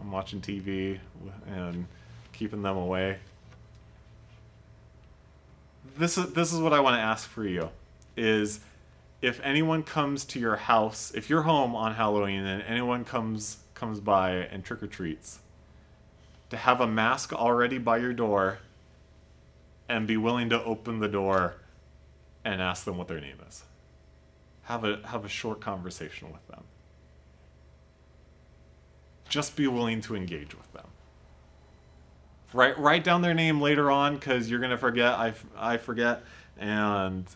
I'm 0.00 0.10
watching 0.10 0.40
TV 0.40 0.98
and 1.46 1.86
keeping 2.32 2.60
them 2.60 2.76
away. 2.76 3.18
This 5.96 6.18
is 6.18 6.32
this 6.32 6.52
is 6.52 6.60
what 6.60 6.72
I 6.72 6.80
want 6.80 6.96
to 6.96 7.00
ask 7.00 7.28
for 7.28 7.46
you 7.46 7.70
is 8.16 8.60
if 9.22 9.40
anyone 9.44 9.84
comes 9.84 10.24
to 10.24 10.40
your 10.40 10.56
house, 10.56 11.12
if 11.14 11.30
you're 11.30 11.42
home 11.42 11.74
on 11.76 11.94
Halloween 11.94 12.44
and 12.44 12.62
anyone 12.64 13.04
comes 13.04 13.58
comes 13.74 14.00
by 14.00 14.32
and 14.32 14.64
trick 14.64 14.82
or 14.82 14.88
treats, 14.88 15.38
to 16.50 16.56
have 16.56 16.80
a 16.80 16.86
mask 16.86 17.32
already 17.32 17.78
by 17.78 17.98
your 17.98 18.12
door 18.12 18.58
and 19.94 20.08
be 20.08 20.16
willing 20.16 20.50
to 20.50 20.64
open 20.64 20.98
the 20.98 21.08
door 21.08 21.54
and 22.44 22.60
ask 22.60 22.84
them 22.84 22.98
what 22.98 23.08
their 23.08 23.20
name 23.20 23.38
is. 23.48 23.64
Have 24.64 24.84
a 24.84 25.00
have 25.06 25.24
a 25.24 25.28
short 25.28 25.60
conversation 25.60 26.32
with 26.32 26.46
them. 26.48 26.64
Just 29.28 29.56
be 29.56 29.68
willing 29.68 30.00
to 30.02 30.16
engage 30.16 30.56
with 30.56 30.72
them. 30.72 30.88
Write 32.52 32.78
write 32.78 33.04
down 33.04 33.22
their 33.22 33.34
name 33.34 33.60
later 33.60 33.90
on 33.90 34.16
because 34.16 34.50
you're 34.50 34.60
gonna 34.60 34.78
forget. 34.78 35.14
I 35.14 35.34
I 35.56 35.76
forget, 35.78 36.24
and 36.58 37.26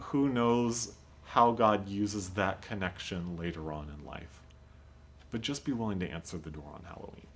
who 0.00 0.28
knows 0.30 0.94
how 1.24 1.52
God 1.52 1.88
uses 1.88 2.30
that 2.30 2.62
connection 2.62 3.36
later 3.36 3.72
on 3.72 3.90
in 3.98 4.06
life. 4.06 4.40
but 5.30 5.40
just 5.42 5.64
be 5.64 5.72
willing 5.72 6.00
to 6.00 6.08
answer 6.08 6.38
the 6.38 6.50
door 6.50 6.70
on 6.74 6.82
Halloween. 6.84 7.26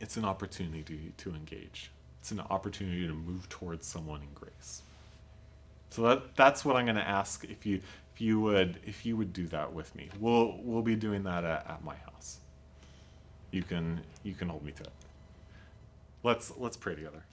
It's 0.00 0.16
an 0.16 0.24
opportunity 0.24 1.12
to 1.16 1.34
engage. 1.34 1.90
It's 2.22 2.30
an 2.30 2.38
opportunity 2.38 3.04
to 3.08 3.12
move 3.12 3.48
towards 3.48 3.84
someone 3.84 4.20
in 4.22 4.28
grace. 4.32 4.82
So 5.90 6.02
that 6.02 6.36
that's 6.36 6.64
what 6.64 6.76
I'm 6.76 6.84
going 6.84 6.94
to 6.94 7.08
ask 7.08 7.42
if 7.42 7.66
you 7.66 7.80
if 8.14 8.20
you 8.20 8.40
would 8.40 8.78
if 8.86 9.04
you 9.04 9.16
would 9.16 9.32
do 9.32 9.48
that 9.48 9.72
with 9.72 9.92
me. 9.96 10.08
We'll 10.20 10.56
we'll 10.62 10.82
be 10.82 10.94
doing 10.94 11.24
that 11.24 11.42
at, 11.42 11.68
at 11.68 11.82
my 11.82 11.96
house. 11.96 12.38
You 13.50 13.64
can 13.64 14.02
you 14.22 14.34
can 14.34 14.50
hold 14.50 14.64
me 14.64 14.70
to 14.70 14.84
it. 14.84 14.92
Let's 16.22 16.52
let's 16.56 16.76
pray 16.76 16.94
together. 16.94 17.24